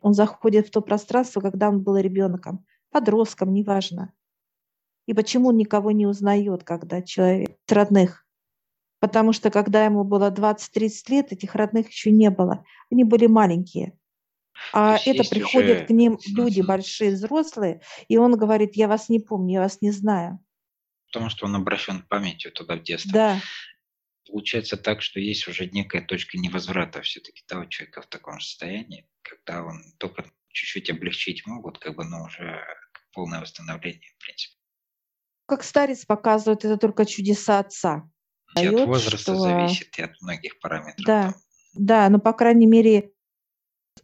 Он 0.00 0.14
заходит 0.14 0.68
в 0.68 0.70
то 0.70 0.80
пространство, 0.80 1.40
когда 1.40 1.68
он 1.68 1.82
был 1.82 1.96
ребенком, 1.96 2.64
подростком, 2.90 3.52
неважно. 3.52 4.12
И 5.06 5.12
почему 5.12 5.48
он 5.48 5.56
никого 5.56 5.90
не 5.90 6.06
узнает, 6.06 6.62
когда 6.62 7.02
человек 7.02 7.56
родных? 7.68 8.24
Потому 9.00 9.32
что 9.32 9.50
когда 9.50 9.84
ему 9.84 10.04
было 10.04 10.30
20-30 10.30 11.08
лет, 11.08 11.32
этих 11.32 11.56
родных 11.56 11.88
еще 11.88 12.12
не 12.12 12.30
было. 12.30 12.64
Они 12.92 13.02
были 13.02 13.26
маленькие. 13.26 13.98
А 14.72 14.92
есть 14.92 15.08
это 15.08 15.18
есть 15.18 15.30
приходят 15.30 15.78
уже- 15.78 15.86
к 15.86 15.90
ним 15.90 16.16
люди 16.28 16.60
большие, 16.60 17.10
взрослые, 17.10 17.80
и 18.06 18.18
он 18.18 18.36
говорит, 18.36 18.76
я 18.76 18.86
вас 18.86 19.08
не 19.08 19.18
помню, 19.18 19.54
я 19.54 19.60
вас 19.62 19.80
не 19.80 19.90
знаю. 19.90 20.38
Потому 21.08 21.28
что 21.28 21.46
он 21.46 21.56
обращен 21.56 22.04
памятью 22.08 22.52
туда 22.52 22.76
в 22.76 22.82
детство. 22.84 23.12
Да, 23.12 23.40
Получается 24.30 24.76
так, 24.76 25.02
что 25.02 25.18
есть 25.18 25.48
уже 25.48 25.66
некая 25.66 26.02
точка 26.02 26.38
невозврата 26.38 27.02
все-таки 27.02 27.42
того 27.46 27.64
человека 27.64 28.02
в 28.02 28.06
таком 28.06 28.40
состоянии, 28.40 29.08
когда 29.22 29.64
он 29.64 29.82
только 29.98 30.24
чуть-чуть 30.48 30.88
облегчить 30.90 31.46
могут, 31.46 31.78
как 31.78 31.96
бы, 31.96 32.04
но 32.04 32.24
уже 32.24 32.60
полное 33.12 33.40
восстановление, 33.40 34.08
в 34.18 34.24
принципе. 34.24 34.56
как 35.46 35.64
старец 35.64 36.04
показывает, 36.04 36.64
это 36.64 36.76
только 36.76 37.04
чудеса 37.04 37.58
отца. 37.58 38.08
И 38.56 38.66
от 38.66 38.72
Дает, 38.74 38.86
возраста 38.86 39.34
что- 39.34 39.34
зависит, 39.34 39.98
и 39.98 40.02
от 40.02 40.20
многих 40.20 40.60
параметров. 40.60 41.04
Да. 41.04 41.34
Да, 41.72 42.08
но, 42.08 42.20
по 42.20 42.32
крайней 42.32 42.66
мере, 42.66 43.12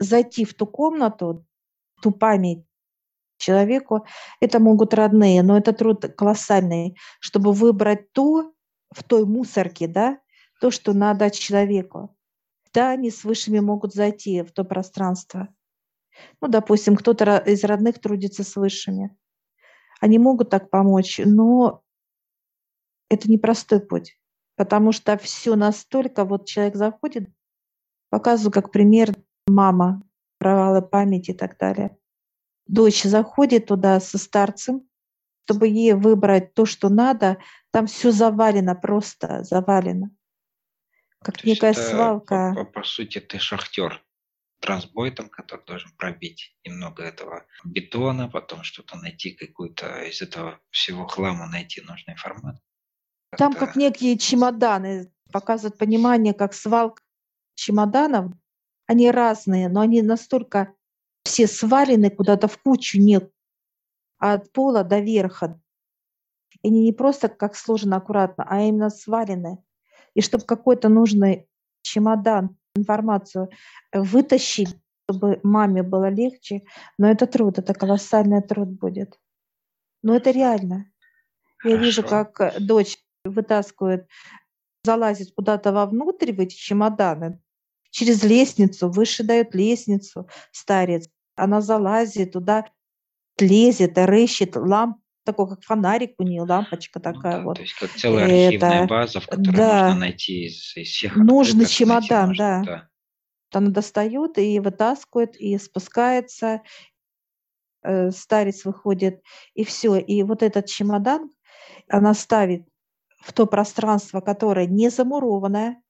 зайти 0.00 0.44
в 0.44 0.54
ту 0.54 0.66
комнату, 0.66 1.46
ту 2.02 2.10
память 2.10 2.64
человеку, 3.38 4.06
это 4.40 4.58
могут 4.58 4.92
родные, 4.92 5.42
но 5.42 5.56
это 5.56 5.72
труд 5.72 6.04
колоссальный, 6.16 6.96
чтобы 7.20 7.52
выбрать 7.52 8.12
то 8.12 8.52
в 8.90 9.02
той 9.02 9.24
мусорке, 9.24 9.86
да, 9.86 10.18
то, 10.60 10.70
что 10.70 10.92
надо 10.92 11.30
человеку. 11.30 12.16
Да, 12.72 12.90
они 12.90 13.10
с 13.10 13.24
высшими 13.24 13.60
могут 13.60 13.94
зайти 13.94 14.42
в 14.42 14.52
то 14.52 14.64
пространство. 14.64 15.48
Ну, 16.40 16.48
допустим, 16.48 16.96
кто-то 16.96 17.38
из 17.38 17.64
родных 17.64 18.00
трудится 18.00 18.42
с 18.44 18.56
высшими. 18.56 19.16
Они 20.00 20.18
могут 20.18 20.50
так 20.50 20.70
помочь, 20.70 21.20
но 21.24 21.82
это 23.08 23.30
непростой 23.30 23.80
путь, 23.80 24.18
потому 24.56 24.92
что 24.92 25.16
все 25.16 25.54
настолько, 25.54 26.24
вот 26.24 26.46
человек 26.46 26.76
заходит, 26.76 27.28
показываю 28.10 28.52
как 28.52 28.72
пример 28.72 29.14
мама, 29.46 30.02
провалы 30.38 30.82
памяти 30.82 31.30
и 31.30 31.34
так 31.34 31.56
далее. 31.58 31.96
Дочь 32.66 33.04
заходит 33.04 33.66
туда 33.66 34.00
со 34.00 34.18
старцем, 34.18 34.88
чтобы 35.44 35.68
ей 35.68 35.94
выбрать 35.94 36.54
то, 36.54 36.66
что 36.66 36.88
надо, 36.88 37.38
там 37.76 37.86
все 37.88 38.10
завалено, 38.10 38.74
просто 38.74 39.44
завалено. 39.44 40.08
Как 41.22 41.36
То 41.36 41.46
некая 41.46 41.72
это, 41.72 41.82
свалка. 41.82 42.54
По, 42.54 42.64
по- 42.64 42.70
по 42.80 42.82
сути, 42.84 43.18
ты 43.20 43.38
шахтер 43.38 44.02
трансбойтом, 44.60 45.28
который 45.28 45.62
должен 45.66 45.90
пробить 45.98 46.56
немного 46.64 47.02
этого 47.02 47.44
бетона, 47.66 48.30
потом 48.30 48.62
что-то 48.62 48.96
найти, 48.96 49.32
какую-то 49.32 50.04
из 50.04 50.22
этого 50.22 50.58
всего 50.70 51.06
хлама 51.06 51.48
найти 51.48 51.82
нужный 51.82 52.16
формат. 52.16 52.56
Там 53.36 53.52
Как-то- 53.52 53.66
как 53.66 53.76
некие 53.76 54.16
чемоданы, 54.16 55.12
показывают 55.30 55.76
понимание, 55.76 56.32
как 56.32 56.54
свалка 56.54 57.02
чемоданов. 57.56 58.32
Они 58.86 59.10
разные, 59.10 59.68
но 59.68 59.82
они 59.82 60.00
настолько 60.00 60.72
все 61.24 61.46
свалены 61.46 62.08
куда-то 62.08 62.48
в 62.48 62.56
кучу 62.56 62.98
нет, 62.98 63.30
от 64.16 64.50
пола 64.52 64.82
до 64.82 65.00
верха. 65.00 65.60
И 66.66 66.68
они 66.68 66.82
не 66.82 66.92
просто 66.92 67.28
как 67.28 67.54
сложено 67.54 67.98
аккуратно, 67.98 68.44
а 68.48 68.60
именно 68.60 68.90
свалены. 68.90 69.58
И 70.14 70.20
чтобы 70.20 70.44
какой-то 70.44 70.88
нужный 70.88 71.48
чемодан, 71.82 72.56
информацию 72.74 73.50
э, 73.92 74.00
вытащить, 74.00 74.76
чтобы 75.08 75.38
маме 75.44 75.84
было 75.84 76.08
легче, 76.08 76.64
но 76.98 77.08
это 77.08 77.28
труд, 77.28 77.60
это 77.60 77.72
колоссальный 77.72 78.42
труд 78.42 78.68
будет. 78.68 79.16
Но 80.02 80.16
это 80.16 80.32
реально. 80.32 80.90
Я 81.62 81.76
вижу, 81.76 82.02
Хорошо. 82.02 82.24
как 82.32 82.56
э, 82.56 82.58
дочь 82.58 82.98
вытаскивает, 83.24 84.08
залазит 84.82 85.32
куда-то 85.36 85.72
вовнутрь 85.72 86.32
в 86.32 86.40
эти 86.40 86.56
чемоданы, 86.56 87.40
через 87.90 88.24
лестницу, 88.24 88.88
выше 88.88 89.22
дает 89.22 89.54
лестницу 89.54 90.28
старец. 90.50 91.08
Она 91.36 91.60
залазит 91.60 92.32
туда, 92.32 92.66
лезет, 93.38 93.98
рыщет, 93.98 94.56
ламп, 94.56 94.96
такой 95.26 95.48
как 95.48 95.62
фонарик 95.62 96.14
у 96.18 96.22
нее, 96.22 96.42
лампочка 96.42 96.98
Ну 96.98 97.12
такая 97.12 97.38
да, 97.38 97.42
вот. 97.42 97.56
То 97.56 97.62
есть 97.62 97.74
как 97.74 97.90
целая 97.90 98.24
архивная 98.24 98.78
Это- 98.84 98.86
база, 98.86 99.20
в 99.20 99.26
которой 99.26 99.56
да. 99.56 99.84
нужно 99.86 100.00
найти 100.00 100.46
из, 100.46 100.76
из 100.76 100.88
всех 100.88 101.16
Нужный 101.16 101.64
открыток, 101.64 101.88
найти 101.88 102.08
чемодан, 102.08 102.28
нужно, 102.28 102.62
да. 102.64 102.88
Она 103.52 103.70
достает 103.70 104.38
и 104.38 104.58
вытаскивает, 104.60 105.36
и 105.36 105.56
спускается, 105.58 106.62
э, 107.82 108.10
старец 108.10 108.64
выходит, 108.64 109.22
и 109.54 109.64
все. 109.64 109.96
И 109.96 110.22
вот 110.22 110.42
этот 110.42 110.66
чемодан 110.66 111.30
она 111.88 112.14
ставит 112.14 112.66
в 113.20 113.32
то 113.32 113.46
пространство, 113.46 114.20
которое 114.20 114.66
не 114.66 114.88
замурованное. 114.88 115.82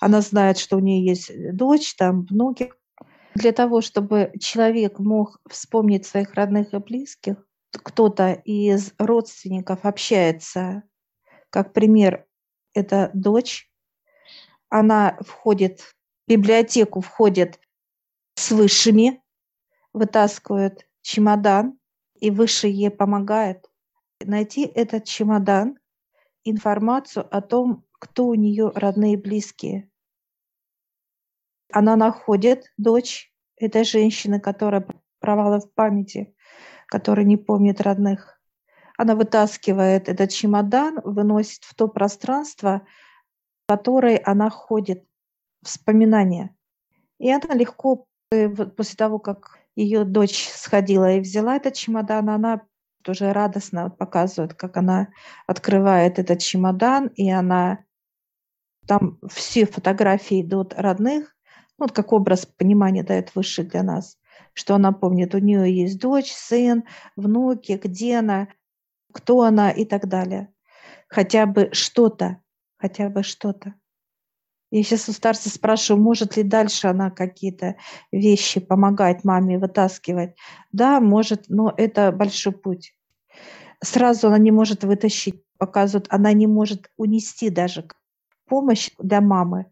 Она 0.00 0.20
знает, 0.20 0.58
что 0.58 0.76
у 0.76 0.80
нее 0.80 1.04
есть 1.06 1.30
дочь, 1.56 1.94
там 1.96 2.22
внуки. 2.26 2.72
Для 3.34 3.52
того, 3.52 3.80
чтобы 3.80 4.32
человек 4.40 4.98
мог 4.98 5.38
вспомнить 5.48 6.06
своих 6.06 6.34
родных 6.34 6.74
и 6.74 6.78
близких, 6.78 7.36
кто-то 7.72 8.32
из 8.32 8.92
родственников 8.98 9.84
общается, 9.84 10.82
как 11.50 11.72
пример, 11.72 12.26
это 12.74 13.10
дочь, 13.14 13.70
она 14.68 15.18
входит 15.20 15.80
в 15.80 15.94
библиотеку, 16.28 17.00
входит 17.00 17.60
с 18.34 18.50
высшими, 18.50 19.22
вытаскивает 19.92 20.88
чемодан, 21.02 21.78
и 22.14 22.30
высший 22.30 22.70
ей 22.70 22.90
помогает 22.90 23.66
найти 24.20 24.64
этот 24.64 25.04
чемодан, 25.04 25.78
информацию 26.44 27.26
о 27.34 27.40
том, 27.40 27.84
кто 27.92 28.26
у 28.26 28.34
нее 28.34 28.70
родные 28.74 29.14
и 29.14 29.16
близкие. 29.16 29.90
Она 31.72 31.96
находит 31.96 32.72
дочь 32.76 33.32
этой 33.56 33.84
женщины, 33.84 34.40
которая 34.40 34.86
провалы 35.18 35.60
в 35.60 35.72
памяти, 35.72 36.34
который 36.90 37.24
не 37.24 37.36
помнит 37.36 37.80
родных. 37.80 38.38
Она 38.98 39.14
вытаскивает 39.14 40.08
этот 40.08 40.30
чемодан, 40.30 41.00
выносит 41.04 41.64
в 41.64 41.74
то 41.74 41.88
пространство, 41.88 42.82
в 43.64 43.72
которое 43.72 44.20
она 44.24 44.50
ходит, 44.50 45.04
вспоминания. 45.62 46.54
И 47.18 47.30
она 47.30 47.54
легко, 47.54 48.06
э, 48.30 48.48
после 48.48 48.96
того, 48.96 49.18
как 49.18 49.58
ее 49.76 50.04
дочь 50.04 50.48
сходила 50.48 51.12
и 51.12 51.20
взяла 51.20 51.56
этот 51.56 51.74
чемодан, 51.74 52.28
она 52.28 52.62
тоже 53.02 53.32
радостно 53.32 53.90
показывает, 53.90 54.54
как 54.54 54.76
она 54.76 55.08
открывает 55.46 56.18
этот 56.18 56.40
чемодан, 56.40 57.08
и 57.08 57.30
она 57.30 57.84
там 58.86 59.18
все 59.28 59.66
фотографии 59.66 60.42
идут 60.42 60.74
родных, 60.74 61.36
ну, 61.78 61.84
вот 61.84 61.92
как 61.92 62.12
образ 62.12 62.44
понимания 62.44 63.02
дает 63.02 63.34
выше 63.34 63.62
для 63.62 63.82
нас, 63.82 64.18
что 64.52 64.74
она 64.74 64.92
помнит, 64.92 65.34
у 65.34 65.38
нее 65.38 65.74
есть 65.74 65.98
дочь, 66.00 66.32
сын, 66.32 66.84
внуки, 67.16 67.80
где 67.82 68.18
она, 68.18 68.48
кто 69.12 69.42
она 69.42 69.70
и 69.70 69.84
так 69.84 70.08
далее. 70.08 70.52
Хотя 71.08 71.46
бы 71.46 71.70
что-то, 71.72 72.42
хотя 72.76 73.08
бы 73.08 73.22
что-то. 73.22 73.74
Я 74.70 74.84
сейчас 74.84 75.08
у 75.08 75.12
старца 75.12 75.50
спрашиваю, 75.50 76.00
может 76.00 76.36
ли 76.36 76.44
дальше 76.44 76.86
она 76.86 77.10
какие-то 77.10 77.76
вещи 78.12 78.60
помогать 78.60 79.24
маме 79.24 79.58
вытаскивать. 79.58 80.36
Да, 80.70 81.00
может, 81.00 81.48
но 81.48 81.74
это 81.76 82.12
большой 82.12 82.52
путь. 82.52 82.94
Сразу 83.82 84.28
она 84.28 84.38
не 84.38 84.52
может 84.52 84.84
вытащить, 84.84 85.42
показывают, 85.58 86.06
она 86.10 86.32
не 86.32 86.46
может 86.46 86.88
унести 86.96 87.50
даже 87.50 87.88
помощь 88.46 88.90
для 88.98 89.20
мамы, 89.20 89.66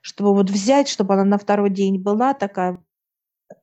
чтобы 0.00 0.32
вот 0.32 0.50
взять, 0.50 0.88
чтобы 0.88 1.14
она 1.14 1.24
на 1.24 1.38
второй 1.38 1.70
день 1.70 2.00
была 2.00 2.32
такая, 2.32 2.78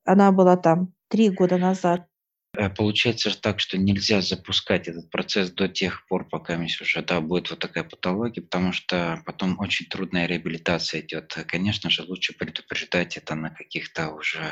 она 0.06 0.32
была 0.32 0.58
там 0.58 0.94
три 1.10 1.30
года 1.30 1.58
назад, 1.58 2.08
Э, 2.56 2.70
получается 2.70 3.32
же 3.32 3.38
так, 3.38 3.60
что 3.60 3.78
нельзя 3.78 4.22
запускать 4.22 4.88
этот 4.88 5.10
процесс 5.10 5.52
до 5.52 5.68
тех 5.68 6.06
пор, 6.08 6.28
пока 6.30 6.56
уже 6.82 7.02
да, 7.02 7.20
будет 7.20 7.50
вот 7.50 7.60
такая 7.60 7.84
патология, 7.84 8.44
потому 8.44 8.74
что 8.74 9.22
потом 9.26 9.60
очень 9.60 9.88
трудная 9.88 10.28
реабилитация 10.28 11.02
идет. 11.02 11.34
Конечно 11.48 11.90
же, 11.90 12.04
лучше 12.04 12.34
предупреждать 12.34 13.18
это 13.18 13.34
на 13.36 13.50
каких-то 13.50 14.10
уже, 14.12 14.44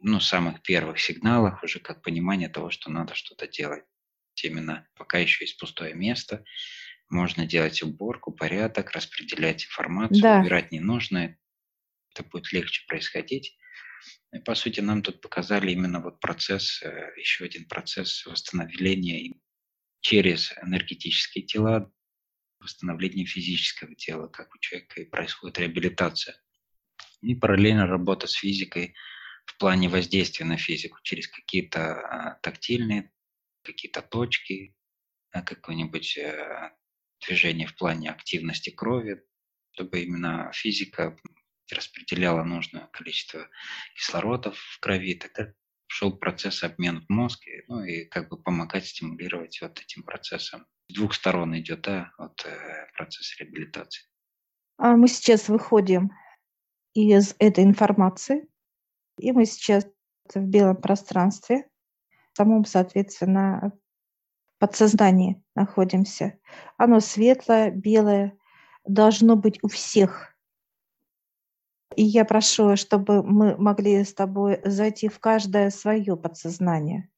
ну, 0.00 0.20
самых 0.20 0.60
первых 0.62 0.98
сигналах, 1.00 1.62
уже 1.62 1.80
как 1.80 2.02
понимание 2.02 2.48
того, 2.50 2.70
что 2.70 2.90
надо 2.90 3.14
что-то 3.14 3.46
делать. 3.48 3.84
Именно 4.42 4.86
пока 4.94 5.16
еще 5.18 5.44
есть 5.44 5.58
пустое 5.58 5.94
место, 5.94 6.44
можно 7.10 7.46
делать 7.46 7.82
уборку, 7.82 8.32
порядок, 8.32 8.92
распределять 8.92 9.64
информацию, 9.66 10.28
Да. 10.28 10.36
убирать 10.36 10.72
ненужное. 10.72 11.38
Это 12.14 12.24
будет 12.24 12.52
легче 12.52 12.84
происходить. 12.88 13.56
И, 14.32 14.38
по 14.38 14.54
сути, 14.54 14.80
нам 14.80 15.02
тут 15.02 15.20
показали 15.20 15.70
именно 15.72 16.00
вот 16.00 16.20
процесс, 16.20 16.82
э, 16.82 17.12
еще 17.16 17.44
один 17.44 17.66
процесс 17.66 18.24
восстановления 18.26 19.34
через 20.00 20.52
энергетические 20.62 21.44
тела, 21.44 21.92
восстановление 22.60 23.26
физического 23.26 23.94
тела, 23.94 24.28
как 24.28 24.54
у 24.54 24.58
человека 24.58 25.00
и 25.00 25.04
происходит 25.04 25.58
реабилитация. 25.58 26.40
И 27.22 27.34
параллельно 27.34 27.86
работа 27.86 28.26
с 28.26 28.32
физикой 28.32 28.94
в 29.46 29.58
плане 29.58 29.88
воздействия 29.88 30.44
на 30.44 30.56
физику 30.56 30.98
через 31.02 31.28
какие-то 31.28 31.94
а, 31.94 32.34
тактильные, 32.42 33.12
какие-то 33.62 34.02
точки, 34.02 34.74
а, 35.30 35.42
какое-нибудь 35.42 36.18
э, 36.18 36.72
движение 37.26 37.66
в 37.66 37.76
плане 37.76 38.10
активности 38.10 38.70
крови, 38.70 39.22
чтобы 39.72 40.02
именно 40.02 40.50
физика 40.52 41.16
распределяла 41.74 42.42
нужное 42.42 42.88
количество 42.92 43.48
кислорода 43.94 44.52
в 44.52 44.78
крови, 44.80 45.14
тогда 45.14 45.52
шел 45.86 46.16
процесс 46.16 46.62
обмена 46.62 47.00
в 47.00 47.08
мозге, 47.08 47.64
ну 47.68 47.82
и 47.82 48.04
как 48.04 48.28
бы 48.28 48.40
помогать 48.40 48.86
стимулировать 48.86 49.60
вот 49.62 49.80
этим 49.80 50.02
процессом. 50.02 50.66
С 50.88 50.94
двух 50.94 51.14
сторон 51.14 51.56
идет, 51.58 51.82
да, 51.82 52.12
вот 52.18 52.44
э, 52.44 52.86
процесс 52.96 53.38
реабилитации. 53.38 54.04
А 54.78 54.96
мы 54.96 55.08
сейчас 55.08 55.48
выходим 55.48 56.10
из 56.94 57.34
этой 57.38 57.64
информации, 57.64 58.48
и 59.18 59.32
мы 59.32 59.46
сейчас 59.46 59.86
в 60.34 60.40
белом 60.40 60.76
пространстве, 60.76 61.68
в 62.32 62.36
самом, 62.36 62.64
соответственно, 62.64 63.72
подсознании 64.58 65.42
находимся. 65.54 66.38
Оно 66.76 67.00
светлое, 67.00 67.70
белое, 67.70 68.36
должно 68.84 69.36
быть 69.36 69.58
у 69.62 69.68
всех– 69.68 70.32
и 71.96 72.02
я 72.02 72.24
прошу, 72.24 72.76
чтобы 72.76 73.22
мы 73.22 73.56
могли 73.56 74.04
с 74.04 74.12
тобой 74.14 74.60
зайти 74.64 75.08
в 75.08 75.18
каждое 75.18 75.70
свое 75.70 76.16
подсознание. 76.16 77.08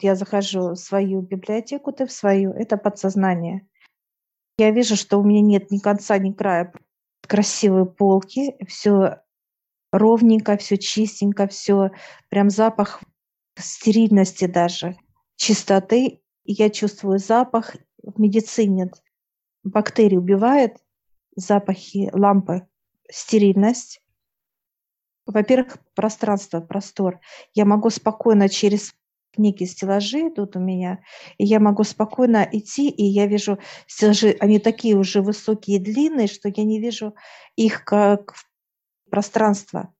Я 0.00 0.14
захожу 0.14 0.70
в 0.70 0.76
свою 0.76 1.22
библиотеку, 1.22 1.92
ты 1.92 2.06
в 2.06 2.12
свою. 2.12 2.52
Это 2.52 2.76
подсознание. 2.76 3.66
Я 4.58 4.70
вижу, 4.70 4.96
что 4.96 5.18
у 5.18 5.24
меня 5.24 5.40
нет 5.40 5.70
ни 5.70 5.78
конца, 5.78 6.18
ни 6.18 6.32
края 6.32 6.72
красивые 7.28 7.86
полки, 7.86 8.56
все 8.66 9.20
ровненько, 9.92 10.56
все 10.56 10.78
чистенько, 10.78 11.46
все 11.46 11.90
прям 12.28 12.50
запах 12.50 13.02
стерильности 13.56 14.46
даже, 14.46 14.96
чистоты. 15.36 16.20
Я 16.44 16.70
чувствую 16.70 17.18
запах 17.18 17.76
в 18.02 18.18
медицине. 18.18 18.90
Бактерии 19.62 20.16
убивает 20.16 20.78
запахи 21.36 22.10
лампы, 22.12 22.66
стерильность. 23.10 24.00
Во-первых, 25.28 25.76
пространство, 25.94 26.62
простор. 26.62 27.20
Я 27.52 27.66
могу 27.66 27.90
спокойно 27.90 28.48
через 28.48 28.94
книги, 29.34 29.64
стеллажи 29.64 30.28
идут 30.28 30.56
у 30.56 30.58
меня, 30.58 31.04
и 31.36 31.44
я 31.44 31.60
могу 31.60 31.84
спокойно 31.84 32.48
идти, 32.50 32.88
и 32.88 33.04
я 33.04 33.26
вижу 33.26 33.58
стеллажи, 33.86 34.34
они 34.40 34.58
такие 34.58 34.96
уже 34.96 35.20
высокие 35.20 35.76
и 35.76 35.80
длинные, 35.80 36.28
что 36.28 36.48
я 36.48 36.64
не 36.64 36.80
вижу 36.80 37.14
их 37.56 37.84
как 37.84 38.36
пространство. 39.10 39.94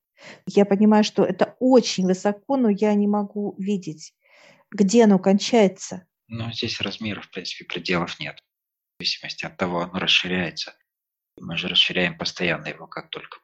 Я 0.46 0.64
понимаю, 0.64 1.04
что 1.04 1.24
это 1.24 1.56
очень 1.60 2.06
высоко, 2.06 2.56
но 2.56 2.70
я 2.70 2.94
не 2.94 3.06
могу 3.06 3.54
видеть, 3.58 4.14
где 4.70 5.04
оно 5.04 5.18
кончается. 5.18 6.06
Но 6.26 6.50
здесь 6.52 6.80
размеров, 6.80 7.26
в 7.26 7.30
принципе, 7.32 7.66
пределов 7.66 8.18
нет. 8.18 8.42
В 8.96 9.02
зависимости 9.02 9.44
от 9.44 9.58
того, 9.58 9.80
оно 9.82 9.98
расширяется. 9.98 10.74
Мы 11.38 11.58
же 11.58 11.68
расширяем 11.68 12.16
постоянно 12.16 12.68
его, 12.68 12.86
как 12.86 13.10
только 13.10 13.38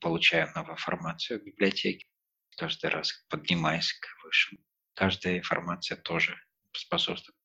получаем 0.00 0.48
новую 0.54 0.74
информацию 0.74 1.40
в 1.40 1.44
библиотеке, 1.44 2.06
каждый 2.56 2.90
раз 2.90 3.12
поднимаясь 3.28 3.92
к 3.92 4.24
высшему. 4.24 4.60
Каждая 4.94 5.38
информация 5.38 5.96
тоже 5.96 6.36
способствует. 6.72 7.36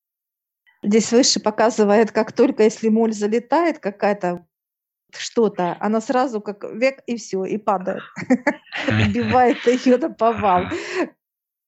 Здесь 0.84 1.12
выше 1.12 1.40
показывает, 1.40 2.12
как 2.12 2.32
только 2.34 2.64
если 2.64 2.90
моль 2.90 3.14
залетает 3.14 3.80
какая-то 3.80 4.48
что-то, 5.16 5.78
она 5.80 6.02
сразу 6.02 6.42
как 6.42 6.64
век 6.64 7.04
и 7.06 7.18
все, 7.18 7.44
и 7.46 7.58
падает. 7.58 8.04
Убивает 8.88 9.58
ее 9.68 9.98
на 9.98 10.10
повал. 10.10 10.66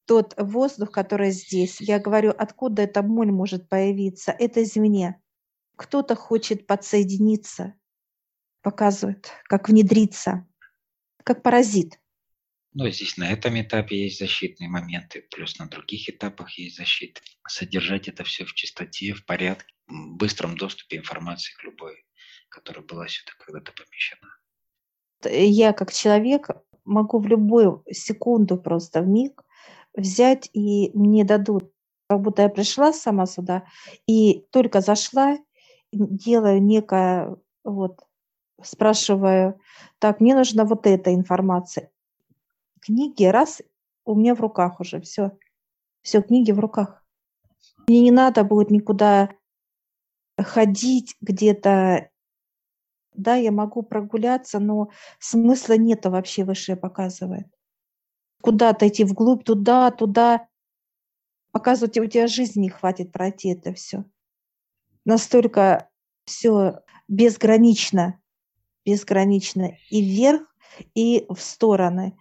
Тот 0.06 0.34
воздух, 0.38 0.92
который 0.92 1.32
здесь, 1.32 1.80
я 1.80 2.00
говорю, 2.00 2.34
откуда 2.38 2.84
эта 2.84 3.02
моль 3.04 3.32
может 3.32 3.70
появиться? 3.70 4.32
Это 4.32 4.64
извне. 4.64 5.22
Кто-то 5.76 6.16
хочет 6.16 6.68
подсоединиться, 6.68 7.74
показывает, 8.62 9.32
как 9.46 9.70
внедриться 9.70 10.48
как 11.24 11.44
паразит. 11.44 12.00
Ну, 12.74 12.90
здесь 12.90 13.18
на 13.18 13.32
этом 13.32 13.62
этапе 13.62 14.04
есть 14.04 14.18
защитные 14.18 14.68
моменты, 14.68 15.28
плюс 15.30 15.60
на 15.60 15.68
других 15.68 16.10
этапах 16.10 16.58
есть 16.58 16.76
защита. 16.78 17.22
Содержать 17.48 18.08
это 18.08 18.24
все 18.24 18.46
в 18.46 18.54
чистоте, 18.54 19.14
в 19.14 19.26
порядке, 19.26 19.74
в 19.88 20.16
быстром 20.16 20.58
доступе 20.58 20.98
информации 20.98 21.54
к 21.54 21.64
любой, 21.64 22.04
которая 22.50 22.84
была 22.84 23.08
сюда 23.08 23.32
когда-то 23.38 23.74
помещена. 23.74 24.28
Я 25.24 25.74
как 25.74 25.94
человек 25.94 26.50
могу 26.84 27.20
в 27.20 27.28
любую 27.28 27.84
секунду 27.92 28.58
просто 28.58 29.02
в 29.02 29.08
миг 29.08 29.44
взять 29.94 30.50
и 30.54 30.90
мне 30.98 31.24
дадут, 31.24 31.72
как 32.08 32.22
будто 32.22 32.42
я 32.42 32.50
пришла 32.50 32.92
сама 32.92 33.28
сюда 33.28 33.66
и 34.08 34.46
только 34.52 34.82
зашла, 34.82 35.38
делаю 35.92 36.62
некое 36.62 37.36
вот 37.64 38.00
спрашиваю, 38.64 39.60
так, 40.00 40.20
мне 40.20 40.36
нужна 40.36 40.66
вот 40.66 40.86
эта 40.88 41.14
информация. 41.14 41.92
Книги, 42.82 43.24
раз, 43.26 43.62
у 44.06 44.16
меня 44.16 44.36
в 44.36 44.42
руках 44.42 44.80
уже, 44.80 45.00
все. 45.02 45.38
Все, 46.02 46.22
книги 46.22 46.52
в 46.52 46.60
руках. 46.60 47.04
Мне 47.88 48.02
не 48.02 48.12
надо 48.12 48.44
будет 48.44 48.72
никуда 48.72 49.30
ходить 50.38 51.16
где-то. 51.22 52.10
Да, 53.14 53.36
я 53.36 53.52
могу 53.52 53.84
прогуляться, 53.84 54.60
но 54.60 54.90
смысла 55.20 55.78
нету 55.78 56.10
вообще, 56.10 56.44
выше 56.44 56.76
показывает. 56.76 57.48
Куда-то 58.42 58.88
идти 58.88 59.04
вглубь, 59.04 59.44
туда, 59.46 59.92
туда. 59.92 60.48
Показывать, 61.52 61.98
у 61.98 62.06
тебя 62.08 62.28
жизни 62.28 62.62
не 62.62 62.70
хватит 62.70 63.12
пройти 63.12 63.50
это 63.50 63.74
все. 63.74 64.04
Настолько 65.06 65.90
все 66.26 66.82
безгранично 67.08 68.20
безгранично 68.86 69.78
и 69.90 70.02
вверх, 70.02 70.42
и 70.96 71.26
в 71.30 71.40
стороны. 71.40 72.18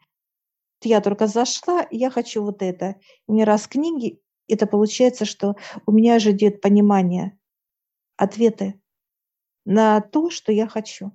Я 0.82 1.00
только 1.00 1.26
зашла, 1.26 1.86
я 1.90 2.10
хочу 2.10 2.42
вот 2.42 2.62
это. 2.62 2.96
У 3.26 3.34
меня 3.34 3.44
раз 3.44 3.66
книги, 3.68 4.20
Это 4.48 4.66
получается, 4.66 5.24
что 5.24 5.54
у 5.86 5.92
меня 5.92 6.18
же 6.18 6.32
идет 6.32 6.60
понимание, 6.60 7.38
ответы 8.16 8.80
на 9.64 10.00
то, 10.00 10.30
что 10.30 10.52
я 10.52 10.66
хочу. 10.66 11.12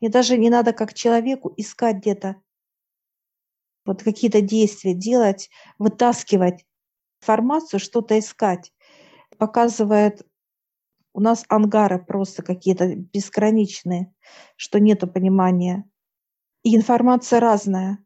Мне 0.00 0.10
даже 0.10 0.36
не 0.38 0.50
надо 0.50 0.72
как 0.72 0.94
человеку 0.94 1.52
искать 1.56 1.98
где-то 1.98 2.36
вот 3.84 4.02
какие-то 4.02 4.40
действия 4.40 4.94
делать, 4.94 5.48
вытаскивать 5.78 6.66
информацию, 7.20 7.80
что-то 7.80 8.18
искать. 8.18 8.72
Показывает 9.38 10.26
у 11.16 11.20
нас 11.20 11.46
ангары 11.48 11.98
просто 11.98 12.42
какие-то 12.42 12.94
безграничные, 12.94 14.12
что 14.56 14.78
нету 14.78 15.08
понимания. 15.08 15.88
И 16.62 16.76
информация 16.76 17.40
разная. 17.40 18.04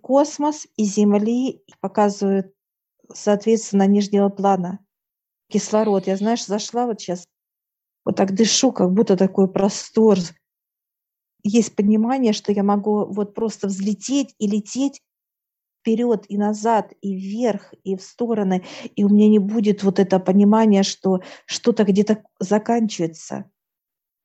Космос 0.00 0.68
и 0.76 0.84
Земли 0.84 1.64
показывают, 1.80 2.54
соответственно, 3.12 3.88
нижнего 3.88 4.28
плана. 4.28 4.78
Кислород. 5.48 6.06
Я, 6.06 6.16
знаешь, 6.16 6.46
зашла 6.46 6.86
вот 6.86 7.00
сейчас, 7.00 7.26
вот 8.04 8.14
так 8.14 8.32
дышу, 8.32 8.70
как 8.70 8.92
будто 8.92 9.16
такой 9.16 9.50
простор. 9.50 10.18
Есть 11.42 11.74
понимание, 11.74 12.32
что 12.32 12.52
я 12.52 12.62
могу 12.62 13.04
вот 13.06 13.34
просто 13.34 13.66
взлететь 13.66 14.32
и 14.38 14.46
лететь 14.46 15.00
вперед 15.84 16.24
и 16.30 16.38
назад, 16.38 16.94
и 17.02 17.14
вверх, 17.14 17.74
и 17.84 17.94
в 17.94 18.02
стороны, 18.02 18.64
и 18.96 19.04
у 19.04 19.10
меня 19.10 19.28
не 19.28 19.38
будет 19.38 19.82
вот 19.82 19.98
это 19.98 20.18
понимания, 20.18 20.82
что 20.82 21.20
что-то 21.44 21.84
где-то 21.84 22.24
заканчивается. 22.40 23.50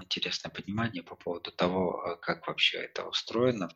Интересное 0.01 0.49
понимание 0.49 1.03
по 1.03 1.15
поводу 1.15 1.51
того, 1.51 2.01
э, 2.01 2.15
как 2.21 2.47
вообще 2.47 2.77
это 2.77 3.05
устроено. 3.05 3.69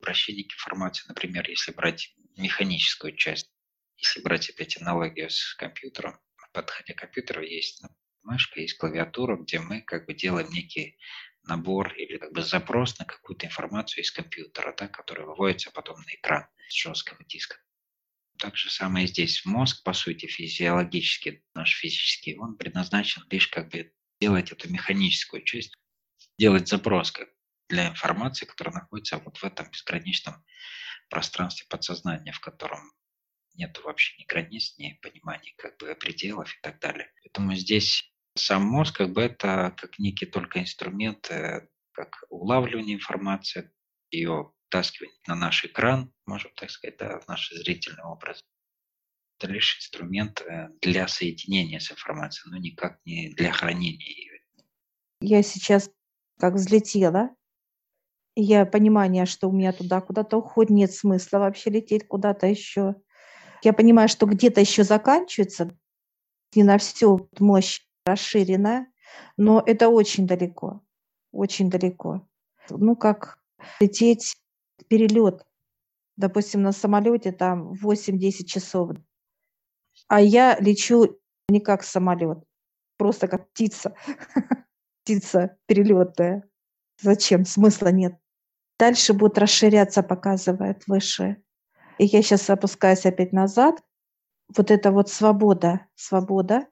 Обращение 0.00 0.44
к 0.44 0.52
информации, 0.52 1.08
например, 1.08 1.48
если 1.48 1.72
брать 1.72 2.14
механическую 2.36 3.16
часть, 3.16 3.50
если 3.96 4.20
брать 4.20 4.50
опять 4.50 4.80
аналогию 4.80 5.30
с 5.30 5.54
компьютером, 5.54 6.18
в 6.36 6.52
подходе 6.52 6.92
к 6.92 6.98
компьютеру 6.98 7.42
есть 7.42 7.82
мышка, 8.22 8.60
есть 8.60 8.76
клавиатура, 8.76 9.36
где 9.36 9.60
мы 9.60 9.80
как 9.80 10.04
бы 10.04 10.12
делаем 10.12 10.50
некий 10.50 10.98
набор 11.44 11.92
или 11.94 12.18
как 12.18 12.32
бы 12.32 12.42
запрос 12.42 12.98
на 12.98 13.04
какую-то 13.04 13.46
информацию 13.46 14.02
из 14.02 14.10
компьютера, 14.10 14.74
да, 14.76 14.88
который 14.88 15.26
выводится 15.26 15.70
потом 15.70 16.00
на 16.00 16.14
экран 16.14 16.46
с 16.68 16.74
жесткого 16.74 17.24
диска. 17.24 17.56
Так 18.38 18.56
же 18.56 18.70
самое 18.70 19.06
здесь. 19.06 19.44
Мозг, 19.44 19.82
по 19.84 19.92
сути, 19.92 20.26
физиологически, 20.26 21.44
наш 21.54 21.76
физический, 21.76 22.36
он 22.36 22.56
предназначен 22.56 23.22
лишь 23.30 23.48
как 23.48 23.70
бы 23.70 23.92
делать 24.20 24.52
эту 24.52 24.70
механическую 24.70 25.42
часть, 25.42 25.74
делать 26.38 26.68
запрос 26.68 27.12
как 27.12 27.28
для 27.68 27.88
информации, 27.88 28.46
которая 28.46 28.74
находится 28.74 29.18
вот 29.18 29.36
в 29.36 29.44
этом 29.44 29.70
бесконечном 29.70 30.44
пространстве 31.08 31.66
подсознания, 31.68 32.32
в 32.32 32.40
котором 32.40 32.92
нет 33.54 33.78
вообще 33.82 34.14
ни 34.18 34.24
границ, 34.24 34.74
ни 34.78 34.98
понимания 35.02 35.52
как 35.56 35.76
бы 35.78 35.94
пределов 35.94 36.52
и 36.52 36.60
так 36.62 36.80
далее. 36.80 37.12
Поэтому 37.22 37.54
здесь 37.54 38.11
сам 38.34 38.64
мозг 38.64 38.96
как 38.96 39.12
бы 39.12 39.22
это 39.22 39.74
как 39.76 39.98
некий 39.98 40.26
только 40.26 40.60
инструмент, 40.60 41.30
э, 41.30 41.68
как 41.92 42.24
улавливание 42.30 42.96
информации, 42.96 43.70
ее 44.10 44.52
втаскивание 44.68 45.18
на 45.26 45.34
наш 45.34 45.64
экран, 45.64 46.12
можем 46.26 46.50
так 46.56 46.70
сказать, 46.70 46.96
да, 46.98 47.20
в 47.20 47.28
наш 47.28 47.50
зрительный 47.50 48.04
образ. 48.04 48.42
Это 49.38 49.52
лишь 49.52 49.76
инструмент 49.78 50.40
э, 50.40 50.68
для 50.80 51.08
соединения 51.08 51.78
с 51.78 51.90
информацией, 51.90 52.50
но 52.50 52.58
никак 52.58 53.00
не 53.04 53.34
для 53.34 53.52
хранения 53.52 54.08
ее. 54.08 54.40
Я 55.20 55.42
сейчас 55.42 55.90
как 56.38 56.54
взлетела, 56.54 57.30
я 58.34 58.64
понимание, 58.64 59.26
что 59.26 59.48
у 59.48 59.52
меня 59.52 59.72
туда 59.72 60.00
куда-то 60.00 60.38
уходит, 60.38 60.70
нет 60.70 60.92
смысла 60.92 61.38
вообще 61.38 61.70
лететь 61.70 62.08
куда-то 62.08 62.46
еще. 62.46 62.94
Я 63.62 63.72
понимаю, 63.72 64.08
что 64.08 64.26
где-то 64.26 64.60
еще 64.60 64.84
заканчивается, 64.84 65.76
не 66.54 66.62
на 66.62 66.78
всю 66.78 67.28
мощь 67.38 67.82
расширена, 68.04 68.86
но 69.36 69.62
это 69.64 69.88
очень 69.88 70.26
далеко, 70.26 70.82
очень 71.32 71.70
далеко. 71.70 72.26
Ну, 72.70 72.96
как 72.96 73.38
лететь 73.80 74.36
перелет, 74.88 75.44
допустим, 76.16 76.62
на 76.62 76.72
самолете 76.72 77.32
там 77.32 77.72
8-10 77.72 78.44
часов, 78.44 78.90
а 80.08 80.20
я 80.20 80.56
лечу 80.58 81.18
не 81.48 81.60
как 81.60 81.82
самолет, 81.82 82.38
просто 82.96 83.28
как 83.28 83.50
птица, 83.50 83.94
птица 85.02 85.56
перелетная. 85.66 86.48
Зачем? 87.00 87.44
Смысла 87.44 87.88
нет. 87.88 88.14
Дальше 88.78 89.12
будет 89.12 89.38
расширяться, 89.38 90.02
показывает 90.02 90.86
выше. 90.86 91.42
И 91.98 92.04
я 92.06 92.22
сейчас 92.22 92.48
опускаюсь 92.48 93.06
опять 93.06 93.32
назад. 93.32 93.82
Вот 94.56 94.70
это 94.70 94.92
вот 94.92 95.08
свобода, 95.08 95.86
свобода 95.94 96.66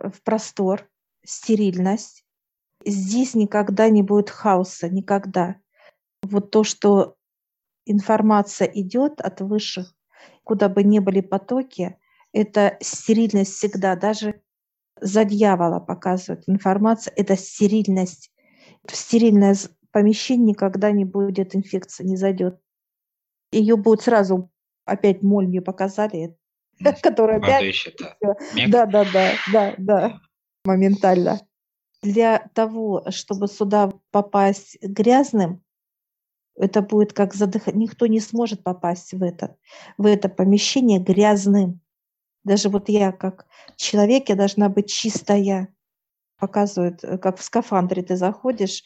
в 0.00 0.22
простор, 0.22 0.88
стерильность. 1.24 2.24
Здесь 2.84 3.34
никогда 3.34 3.88
не 3.88 4.02
будет 4.02 4.30
хаоса, 4.30 4.88
никогда. 4.88 5.56
Вот 6.22 6.50
то, 6.50 6.64
что 6.64 7.16
информация 7.86 8.68
идет 8.68 9.20
от 9.20 9.40
высших, 9.40 9.94
куда 10.44 10.68
бы 10.68 10.82
ни 10.82 10.98
были 10.98 11.20
потоки, 11.20 11.96
это 12.32 12.78
стерильность 12.80 13.52
всегда, 13.52 13.96
даже 13.96 14.42
за 15.00 15.24
дьявола 15.24 15.80
показывает 15.80 16.44
информация, 16.46 17.12
это 17.16 17.36
стерильность. 17.36 18.32
В 18.86 18.94
стерильное 18.94 19.56
помещение 19.90 20.48
никогда 20.48 20.90
не 20.92 21.04
будет 21.04 21.54
инфекции, 21.54 22.04
не 22.04 22.16
зайдет. 22.16 22.60
Ее 23.52 23.76
будет 23.76 24.02
сразу 24.02 24.50
опять 24.84 25.22
моль 25.22 25.60
показали, 25.60 26.36
которая 27.02 27.38
опять... 27.38 27.86
Да, 28.68 28.86
да, 28.86 29.04
да, 29.12 29.32
да, 29.52 29.74
да, 29.78 30.20
моментально. 30.64 31.40
Для 32.02 32.48
того, 32.54 33.04
чтобы 33.10 33.46
сюда 33.46 33.92
попасть 34.10 34.78
грязным, 34.80 35.62
это 36.56 36.82
будет 36.82 37.12
как 37.12 37.34
задыхать. 37.34 37.74
Никто 37.74 38.06
не 38.06 38.20
сможет 38.20 38.62
попасть 38.62 39.12
в 39.12 39.22
это, 39.22 39.56
в 39.98 40.06
это 40.06 40.28
помещение 40.28 40.98
грязным. 40.98 41.80
Даже 42.44 42.68
вот 42.68 42.88
я 42.88 43.12
как 43.12 43.46
человек, 43.76 44.28
я 44.28 44.34
должна 44.34 44.68
быть 44.68 44.90
чистая. 44.90 45.74
Показывают, 46.38 47.04
э, 47.04 47.18
как 47.18 47.38
в 47.38 47.42
скафандре 47.42 48.02
ты 48.02 48.16
заходишь 48.16 48.82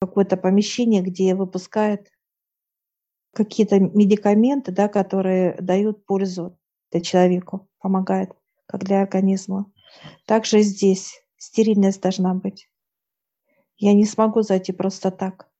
в 0.00 0.06
какое-то 0.06 0.36
помещение, 0.36 1.00
где 1.00 1.34
выпускают 1.34 2.08
какие-то 3.34 3.78
медикаменты, 3.78 4.72
да, 4.72 4.88
которые 4.88 5.56
дают 5.60 6.04
пользу 6.04 6.59
для 6.90 7.00
человеку, 7.00 7.68
помогают, 7.78 8.30
как 8.66 8.84
для 8.84 9.02
организма. 9.02 9.72
Также 10.26 10.60
здесь 10.60 11.20
стерильность 11.36 12.00
должна 12.00 12.34
быть. 12.34 12.68
Я 13.76 13.94
не 13.94 14.04
смогу 14.04 14.42
зайти 14.42 14.72
просто 14.72 15.10
так 15.10 15.50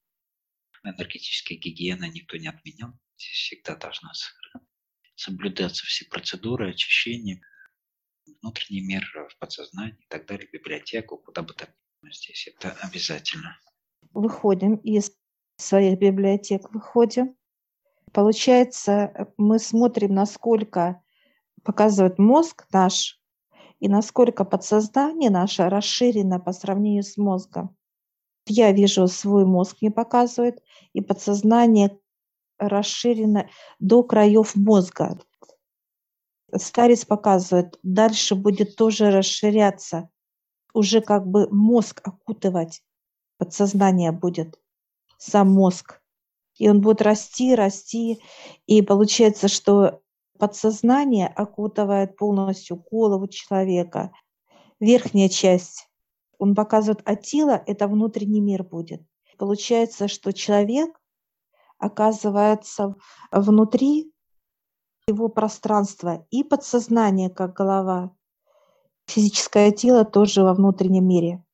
энергетическая 0.84 1.58
гигиена 1.58 2.08
никто 2.08 2.36
не 2.36 2.48
отменял. 2.48 2.90
Здесь 3.16 3.30
всегда 3.30 3.76
должна 3.76 4.12
соблюдаться 5.14 5.84
все 5.86 6.06
процедуры 6.06 6.70
очищения, 6.70 7.42
внутренний 8.40 8.80
мир 8.80 9.04
в 9.28 9.38
подсознании 9.38 9.98
и 10.00 10.06
так 10.08 10.26
далее, 10.26 10.48
библиотеку, 10.50 11.18
куда 11.18 11.42
бы 11.42 11.52
то 11.52 11.68
здесь 12.10 12.48
это 12.48 12.72
обязательно. 12.80 13.58
Выходим 14.12 14.76
из 14.76 15.12
своих 15.56 15.98
библиотек, 15.98 16.70
выходим. 16.72 17.36
Получается, 18.12 19.32
мы 19.36 19.58
смотрим, 19.58 20.14
насколько 20.14 21.02
показывает 21.62 22.18
мозг 22.18 22.66
наш 22.72 23.20
и 23.78 23.88
насколько 23.88 24.44
подсознание 24.44 25.30
наше 25.30 25.68
расширено 25.68 26.38
по 26.38 26.52
сравнению 26.52 27.02
с 27.02 27.16
мозгом. 27.16 27.76
Я 28.46 28.72
вижу 28.72 29.06
свой 29.08 29.44
мозг 29.46 29.78
мне 29.80 29.90
показывает, 29.90 30.62
и 30.92 31.00
подсознание 31.00 31.98
расширено 32.58 33.48
до 33.78 34.02
краев 34.02 34.54
мозга. 34.56 35.18
Старец 36.54 37.04
показывает, 37.04 37.78
дальше 37.82 38.34
будет 38.34 38.76
тоже 38.76 39.10
расширяться, 39.10 40.10
уже 40.74 41.00
как 41.00 41.26
бы 41.26 41.48
мозг 41.50 42.00
окутывать, 42.04 42.82
подсознание 43.38 44.12
будет, 44.12 44.58
сам 45.16 45.50
мозг. 45.50 46.00
И 46.56 46.68
он 46.68 46.80
будет 46.80 47.02
расти, 47.02 47.54
расти, 47.54 48.20
и 48.66 48.82
получается, 48.82 49.48
что 49.48 50.02
подсознание 50.40 51.28
окутывает 51.28 52.16
полностью 52.16 52.76
голову 52.76 53.28
человека, 53.28 54.10
верхняя 54.80 55.28
часть. 55.28 55.88
Он 56.38 56.54
показывает, 56.54 57.02
а 57.04 57.14
тело– 57.14 57.62
это 57.66 57.86
внутренний 57.86 58.40
мир 58.40 58.64
будет. 58.64 59.02
Получается, 59.38 60.08
что 60.08 60.32
человек 60.32 60.98
оказывается 61.78 62.96
внутри 63.30 64.12
его 65.06 65.28
пространства 65.28 66.26
и 66.30 66.42
подсознание, 66.42 67.30
как 67.30 67.54
голова. 67.54 68.16
Физическое 69.06 69.70
тело 69.72 70.04
тоже 70.04 70.42
во 70.42 70.54
внутреннем 70.54 71.06
мире. 71.06 71.44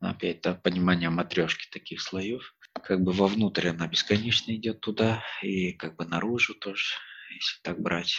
Опять, 0.00 0.42
да, 0.42 0.54
понимание 0.54 1.10
матрешки 1.10 1.70
таких 1.72 2.02
слоев. 2.02 2.54
Как 2.82 3.02
бы 3.02 3.12
вовнутрь 3.12 3.68
она 3.68 3.86
бесконечно 3.86 4.52
идет 4.52 4.80
туда, 4.80 5.22
и 5.42 5.72
как 5.72 5.96
бы 5.96 6.04
наружу 6.04 6.54
тоже, 6.54 6.94
если 7.34 7.60
так 7.62 7.80
брать. 7.80 8.14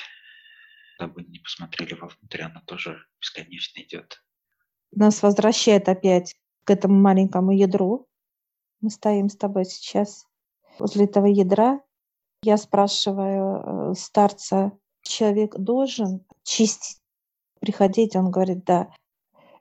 Дабы 0.99 1.23
не 1.23 1.39
посмотрели 1.39 1.93
вовнутрь, 1.93 2.41
она 2.41 2.61
тоже 2.65 3.05
бесконечно 3.19 3.81
идет. 3.81 4.23
Нас 4.91 5.21
возвращает 5.21 5.89
опять 5.89 6.35
к 6.63 6.71
этому 6.71 6.99
маленькому 6.99 7.51
ядру. 7.51 8.07
Мы 8.81 8.89
стоим 8.89 9.29
с 9.29 9.37
тобой 9.37 9.65
сейчас 9.65 10.25
возле 10.79 11.05
этого 11.05 11.27
ядра. 11.27 11.81
Я 12.43 12.57
спрашиваю 12.57 13.91
э, 13.91 13.93
старца, 13.95 14.71
человек 15.01 15.55
должен 15.55 16.25
чистить, 16.43 16.99
приходить? 17.59 18.15
Он 18.15 18.31
говорит, 18.31 18.63
да. 18.65 18.89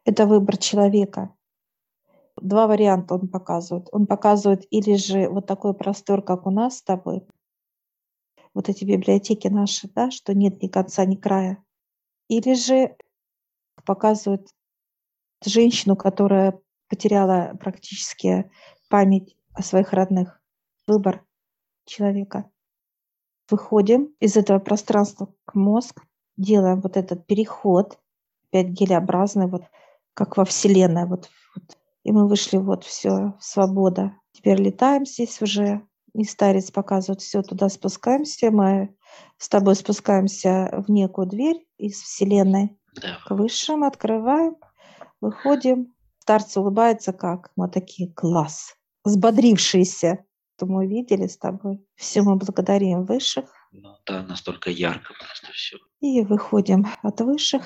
Это 0.04 0.26
выбор 0.26 0.56
человека. 0.56 1.34
Два 2.36 2.66
варианта 2.66 3.14
он 3.14 3.28
показывает. 3.28 3.88
Он 3.92 4.06
показывает 4.06 4.66
или 4.70 4.96
же 4.96 5.28
вот 5.28 5.46
такой 5.46 5.74
простор, 5.74 6.22
как 6.22 6.46
у 6.46 6.50
нас 6.50 6.78
с 6.78 6.82
тобой, 6.82 7.26
вот 8.56 8.70
эти 8.70 8.86
библиотеки 8.86 9.48
наши, 9.48 9.86
да, 9.94 10.10
что 10.10 10.34
нет 10.34 10.62
ни 10.62 10.68
конца, 10.68 11.04
ни 11.04 11.14
края. 11.14 11.62
Или 12.28 12.54
же 12.54 12.96
показывают 13.84 14.48
женщину, 15.44 15.94
которая 15.94 16.58
потеряла 16.88 17.54
практически 17.60 18.50
память 18.88 19.36
о 19.52 19.62
своих 19.62 19.92
родных. 19.92 20.40
Выбор 20.86 21.22
человека. 21.84 22.50
Выходим 23.50 24.14
из 24.20 24.38
этого 24.38 24.58
пространства 24.58 25.34
к 25.44 25.54
мозг, 25.54 26.02
делаем 26.38 26.80
вот 26.80 26.96
этот 26.96 27.26
переход, 27.26 27.98
опять 28.48 28.68
гелеобразный, 28.68 29.48
вот 29.48 29.64
как 30.14 30.38
во 30.38 30.46
Вселенной. 30.46 31.04
Вот, 31.04 31.28
вот. 31.54 31.76
И 32.04 32.10
мы 32.10 32.26
вышли, 32.26 32.56
вот 32.56 32.84
все, 32.84 33.34
свобода. 33.38 34.16
Теперь 34.32 34.62
летаем 34.62 35.04
здесь 35.04 35.42
уже, 35.42 35.86
и 36.16 36.24
старец 36.24 36.70
показывает, 36.70 37.20
все, 37.20 37.42
туда 37.42 37.68
спускаемся, 37.68 38.50
мы 38.50 38.94
с 39.38 39.48
тобой 39.48 39.76
спускаемся 39.76 40.82
в 40.86 40.90
некую 40.90 41.26
дверь 41.26 41.66
из 41.76 42.00
Вселенной. 42.00 42.76
Да. 42.94 43.18
К 43.26 43.32
высшим 43.32 43.84
открываем, 43.84 44.56
выходим. 45.20 45.94
Старцы 46.20 46.60
улыбается 46.60 47.12
как? 47.12 47.50
Мы 47.54 47.68
такие, 47.68 48.12
класс, 48.12 48.74
взбодрившиеся. 49.04 50.24
То 50.58 50.64
мы 50.64 50.86
увидели 50.86 51.26
с 51.26 51.36
тобой. 51.36 51.84
Все 51.96 52.22
мы 52.22 52.36
благодарим 52.36 53.04
высших. 53.04 53.44
Ну 53.72 53.90
да, 54.06 54.22
настолько 54.22 54.70
ярко 54.70 55.12
просто 55.12 55.52
все. 55.52 55.76
И 56.00 56.22
выходим 56.22 56.86
от 57.02 57.20
высших 57.20 57.62